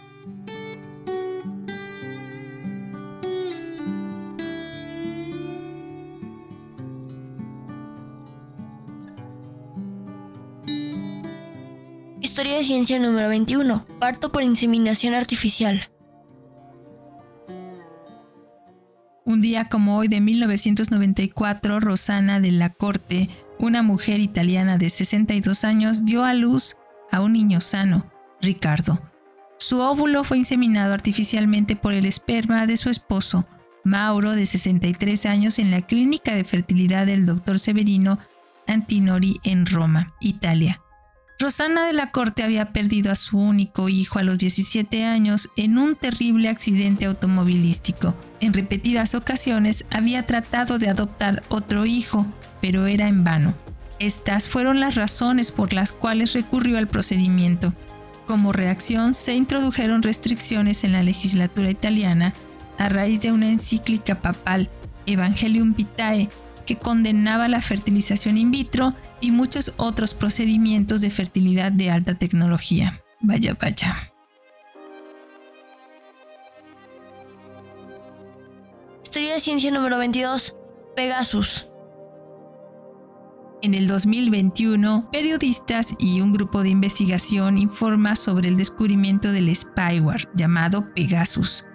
Ciencia 12.63 12.99
número 12.99 13.29
21. 13.29 13.85
Parto 13.99 14.31
por 14.31 14.43
inseminación 14.43 15.13
artificial. 15.13 15.89
Un 19.25 19.41
día 19.41 19.67
como 19.67 19.97
hoy 19.97 20.07
de 20.07 20.21
1994, 20.21 21.79
Rosana 21.81 22.39
de 22.39 22.51
la 22.51 22.69
Corte, 22.69 23.29
una 23.59 23.83
mujer 23.83 24.19
italiana 24.19 24.77
de 24.77 24.89
62 24.89 25.65
años, 25.65 26.05
dio 26.05 26.23
a 26.23 26.33
luz 26.33 26.77
a 27.11 27.19
un 27.19 27.33
niño 27.33 27.59
sano, 27.59 28.09
Ricardo. 28.41 29.01
Su 29.59 29.81
óvulo 29.81 30.23
fue 30.23 30.37
inseminado 30.37 30.93
artificialmente 30.93 31.75
por 31.75 31.93
el 31.93 32.05
esperma 32.05 32.67
de 32.67 32.77
su 32.77 32.89
esposo, 32.89 33.45
Mauro, 33.83 34.31
de 34.31 34.45
63 34.45 35.25
años, 35.25 35.59
en 35.59 35.71
la 35.71 35.81
clínica 35.81 36.35
de 36.35 36.43
fertilidad 36.43 37.05
del 37.05 37.25
Dr. 37.25 37.59
Severino 37.59 38.19
Antinori 38.65 39.39
en 39.43 39.65
Roma, 39.65 40.07
Italia. 40.19 40.81
Rosana 41.39 41.85
de 41.85 41.93
la 41.93 42.09
Corte 42.09 42.41
había 42.41 42.73
perdido 42.73 43.11
a 43.11 43.15
su 43.15 43.37
único 43.37 43.89
hijo 43.89 44.17
a 44.17 44.23
los 44.23 44.39
17 44.39 45.05
años 45.05 45.49
en 45.55 45.77
un 45.77 45.95
terrible 45.95 46.49
accidente 46.49 47.05
automovilístico. 47.05 48.15
En 48.39 48.53
repetidas 48.53 49.13
ocasiones 49.13 49.85
había 49.91 50.25
tratado 50.25 50.79
de 50.79 50.89
adoptar 50.89 51.43
otro 51.49 51.85
hijo, 51.85 52.25
pero 52.59 52.87
era 52.87 53.07
en 53.07 53.23
vano. 53.23 53.53
Estas 53.99 54.47
fueron 54.47 54.79
las 54.79 54.95
razones 54.95 55.51
por 55.51 55.73
las 55.73 55.91
cuales 55.91 56.33
recurrió 56.33 56.79
al 56.79 56.87
procedimiento. 56.87 57.71
Como 58.25 58.51
reacción, 58.51 59.13
se 59.13 59.35
introdujeron 59.35 60.01
restricciones 60.01 60.83
en 60.83 60.91
la 60.91 61.03
legislatura 61.03 61.69
italiana 61.69 62.33
a 62.79 62.89
raíz 62.89 63.21
de 63.21 63.31
una 63.31 63.49
encíclica 63.49 64.21
papal, 64.21 64.71
Evangelium 65.05 65.75
Vitae, 65.75 66.29
que 66.65 66.77
condenaba 66.77 67.47
la 67.47 67.61
fertilización 67.61 68.37
in 68.39 68.49
vitro 68.49 68.95
y 69.21 69.31
muchos 69.31 69.73
otros 69.77 70.13
procedimientos 70.13 71.01
de 71.01 71.09
fertilidad 71.09 71.71
de 71.71 71.91
alta 71.91 72.15
tecnología. 72.15 73.01
Vaya, 73.19 73.57
vaya. 73.59 73.95
Historia 79.03 79.33
de 79.33 79.39
ciencia 79.39 79.71
número 79.71 79.97
22. 79.97 80.55
Pegasus. 80.95 81.69
En 83.63 83.73
el 83.73 83.87
2021, 83.87 85.09
periodistas 85.11 85.95
y 85.97 86.21
un 86.21 86.31
grupo 86.31 86.61
de 86.61 86.69
investigación 86.69 87.57
informa 87.57 88.15
sobre 88.15 88.49
el 88.49 88.57
descubrimiento 88.57 89.31
del 89.31 89.53
spyware 89.55 90.29
llamado 90.35 90.93
Pegasus, 90.93 91.65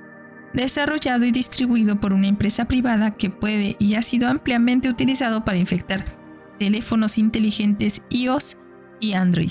desarrollado 0.54 1.24
y 1.24 1.32
distribuido 1.32 2.00
por 2.00 2.12
una 2.12 2.28
empresa 2.28 2.66
privada 2.66 3.16
que 3.16 3.30
puede 3.30 3.74
y 3.80 3.94
ha 3.94 4.02
sido 4.02 4.28
ampliamente 4.28 4.88
utilizado 4.88 5.44
para 5.44 5.58
infectar 5.58 6.21
teléfonos 6.62 7.18
inteligentes 7.18 8.02
iOS 8.08 8.60
y 9.00 9.14
Android, 9.14 9.50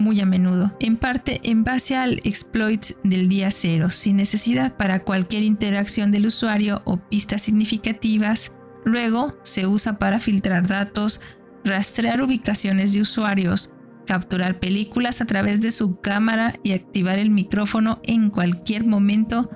muy 0.00 0.20
a 0.20 0.26
menudo, 0.26 0.76
en 0.80 0.96
parte 0.96 1.40
en 1.44 1.62
base 1.62 1.96
al 1.96 2.14
exploit 2.24 2.86
del 3.04 3.28
día 3.28 3.52
cero, 3.52 3.88
sin 3.88 4.16
necesidad 4.16 4.76
para 4.76 5.04
cualquier 5.04 5.44
interacción 5.44 6.10
del 6.10 6.26
usuario 6.26 6.82
o 6.86 6.96
pistas 6.96 7.42
significativas. 7.42 8.52
Luego 8.84 9.38
se 9.44 9.68
usa 9.68 9.96
para 10.00 10.18
filtrar 10.18 10.66
datos, 10.66 11.20
rastrear 11.64 12.20
ubicaciones 12.20 12.94
de 12.94 13.02
usuarios, 13.02 13.72
capturar 14.04 14.58
películas 14.58 15.20
a 15.20 15.26
través 15.26 15.62
de 15.62 15.70
su 15.70 16.00
cámara 16.00 16.54
y 16.64 16.72
activar 16.72 17.20
el 17.20 17.30
micrófono 17.30 18.00
en 18.02 18.28
cualquier 18.28 18.84
momento 18.84 19.48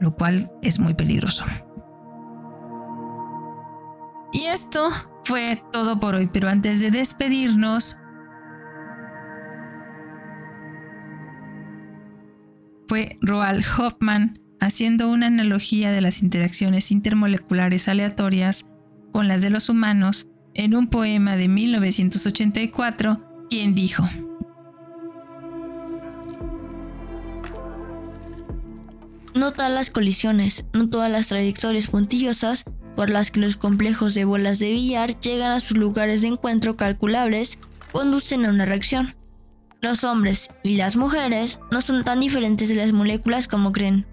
lo 0.00 0.14
cual 0.14 0.52
es 0.60 0.78
muy 0.78 0.92
peligroso. 0.92 1.46
Y 4.32 4.44
esto 4.44 4.90
fue 5.26 5.60
todo 5.72 5.98
por 5.98 6.14
hoy, 6.14 6.30
pero 6.32 6.48
antes 6.48 6.78
de 6.78 6.92
despedirnos, 6.92 7.98
fue 12.86 13.18
Roald 13.20 13.64
Hoffman 13.76 14.38
haciendo 14.60 15.10
una 15.10 15.26
analogía 15.26 15.90
de 15.90 16.00
las 16.00 16.22
interacciones 16.22 16.92
intermoleculares 16.92 17.88
aleatorias 17.88 18.66
con 19.12 19.26
las 19.26 19.42
de 19.42 19.50
los 19.50 19.68
humanos 19.68 20.28
en 20.54 20.76
un 20.76 20.86
poema 20.86 21.36
de 21.36 21.48
1984, 21.48 23.48
quien 23.50 23.74
dijo, 23.74 24.08
No 29.34 29.52
todas 29.52 29.72
las 29.72 29.90
colisiones, 29.90 30.66
no 30.72 30.88
todas 30.88 31.10
las 31.10 31.26
trayectorias 31.26 31.88
puntillosas 31.88 32.64
por 32.96 33.10
las 33.10 33.30
que 33.30 33.40
los 33.40 33.56
complejos 33.56 34.14
de 34.14 34.24
bolas 34.24 34.58
de 34.58 34.72
billar 34.72 35.20
llegan 35.20 35.52
a 35.52 35.60
sus 35.60 35.76
lugares 35.76 36.22
de 36.22 36.28
encuentro 36.28 36.76
calculables 36.76 37.58
conducen 37.92 38.44
a 38.44 38.50
una 38.50 38.64
reacción. 38.64 39.14
Los 39.80 40.02
hombres 40.02 40.48
y 40.62 40.76
las 40.76 40.96
mujeres 40.96 41.60
no 41.70 41.82
son 41.82 42.02
tan 42.02 42.20
diferentes 42.20 42.68
de 42.68 42.74
las 42.76 42.92
moléculas 42.92 43.46
como 43.46 43.72
creen. 43.72 44.06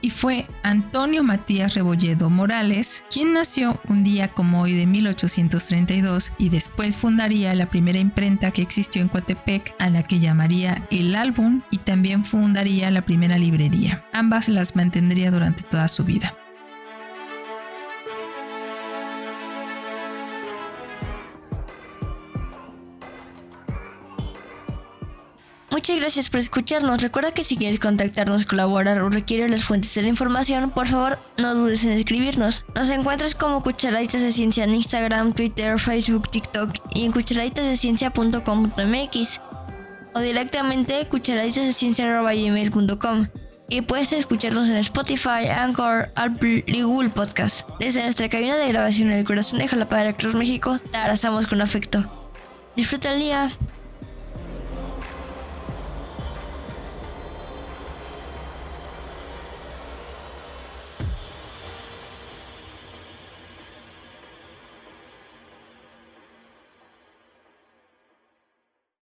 Y 0.00 0.10
fue 0.10 0.46
Antonio 0.62 1.22
Matías 1.22 1.74
Rebolledo 1.74 2.30
Morales, 2.30 3.04
quien 3.12 3.32
nació 3.32 3.80
un 3.88 4.04
día 4.04 4.28
como 4.28 4.62
hoy 4.62 4.72
de 4.74 4.86
1832 4.86 6.32
y 6.38 6.48
después 6.48 6.96
fundaría 6.96 7.54
la 7.54 7.70
primera 7.70 7.98
imprenta 7.98 8.50
que 8.50 8.62
existió 8.62 9.02
en 9.02 9.08
Coatepec, 9.08 9.74
a 9.78 9.90
la 9.90 10.02
que 10.02 10.18
llamaría 10.18 10.86
El 10.90 11.14
Álbum, 11.14 11.62
y 11.70 11.78
también 11.78 12.24
fundaría 12.24 12.90
la 12.90 13.02
primera 13.02 13.38
librería. 13.38 14.04
Ambas 14.12 14.48
las 14.48 14.76
mantendría 14.76 15.30
durante 15.30 15.62
toda 15.62 15.88
su 15.88 16.04
vida. 16.04 16.34
Muchas 25.90 26.02
gracias 26.02 26.30
por 26.30 26.38
escucharnos. 26.38 27.02
Recuerda 27.02 27.34
que 27.34 27.42
si 27.42 27.56
quieres 27.56 27.80
contactarnos, 27.80 28.44
colaborar 28.44 29.02
o 29.02 29.10
requieres 29.10 29.50
las 29.50 29.64
fuentes 29.64 29.92
de 29.92 30.02
la 30.02 30.08
información, 30.08 30.70
por 30.70 30.86
favor 30.86 31.18
no 31.36 31.52
dudes 31.56 31.84
en 31.84 31.90
escribirnos. 31.90 32.62
Nos 32.76 32.90
encuentras 32.90 33.34
como 33.34 33.60
Cucharaditas 33.60 34.20
de 34.20 34.30
Ciencia 34.30 34.62
en 34.62 34.76
Instagram, 34.76 35.32
Twitter, 35.32 35.80
Facebook, 35.80 36.30
TikTok 36.30 36.76
y 36.94 37.06
en 37.06 37.10
cucharaditasdeciencia.com.mx 37.10 39.40
o 40.14 40.20
directamente 40.20 41.08
cucharaditasdeciencia.gmail.com 41.08 43.26
y 43.68 43.80
puedes 43.80 44.12
escucharnos 44.12 44.68
en 44.68 44.76
Spotify, 44.76 45.48
Anchor, 45.52 46.12
Apple 46.14 46.62
y 46.68 46.82
Google 46.82 47.10
Podcast. 47.10 47.68
Desde 47.80 48.04
nuestra 48.04 48.28
cabina 48.28 48.56
de 48.56 48.68
grabación 48.68 49.10
en 49.10 49.18
el 49.18 49.24
corazón 49.24 49.58
de 49.58 49.66
Jalapa, 49.66 50.12
Cruz, 50.12 50.36
México, 50.36 50.78
te 50.92 50.96
abrazamos 50.96 51.48
con 51.48 51.60
afecto. 51.60 52.30
Disfruta 52.76 53.12
el 53.12 53.18
día. 53.18 53.50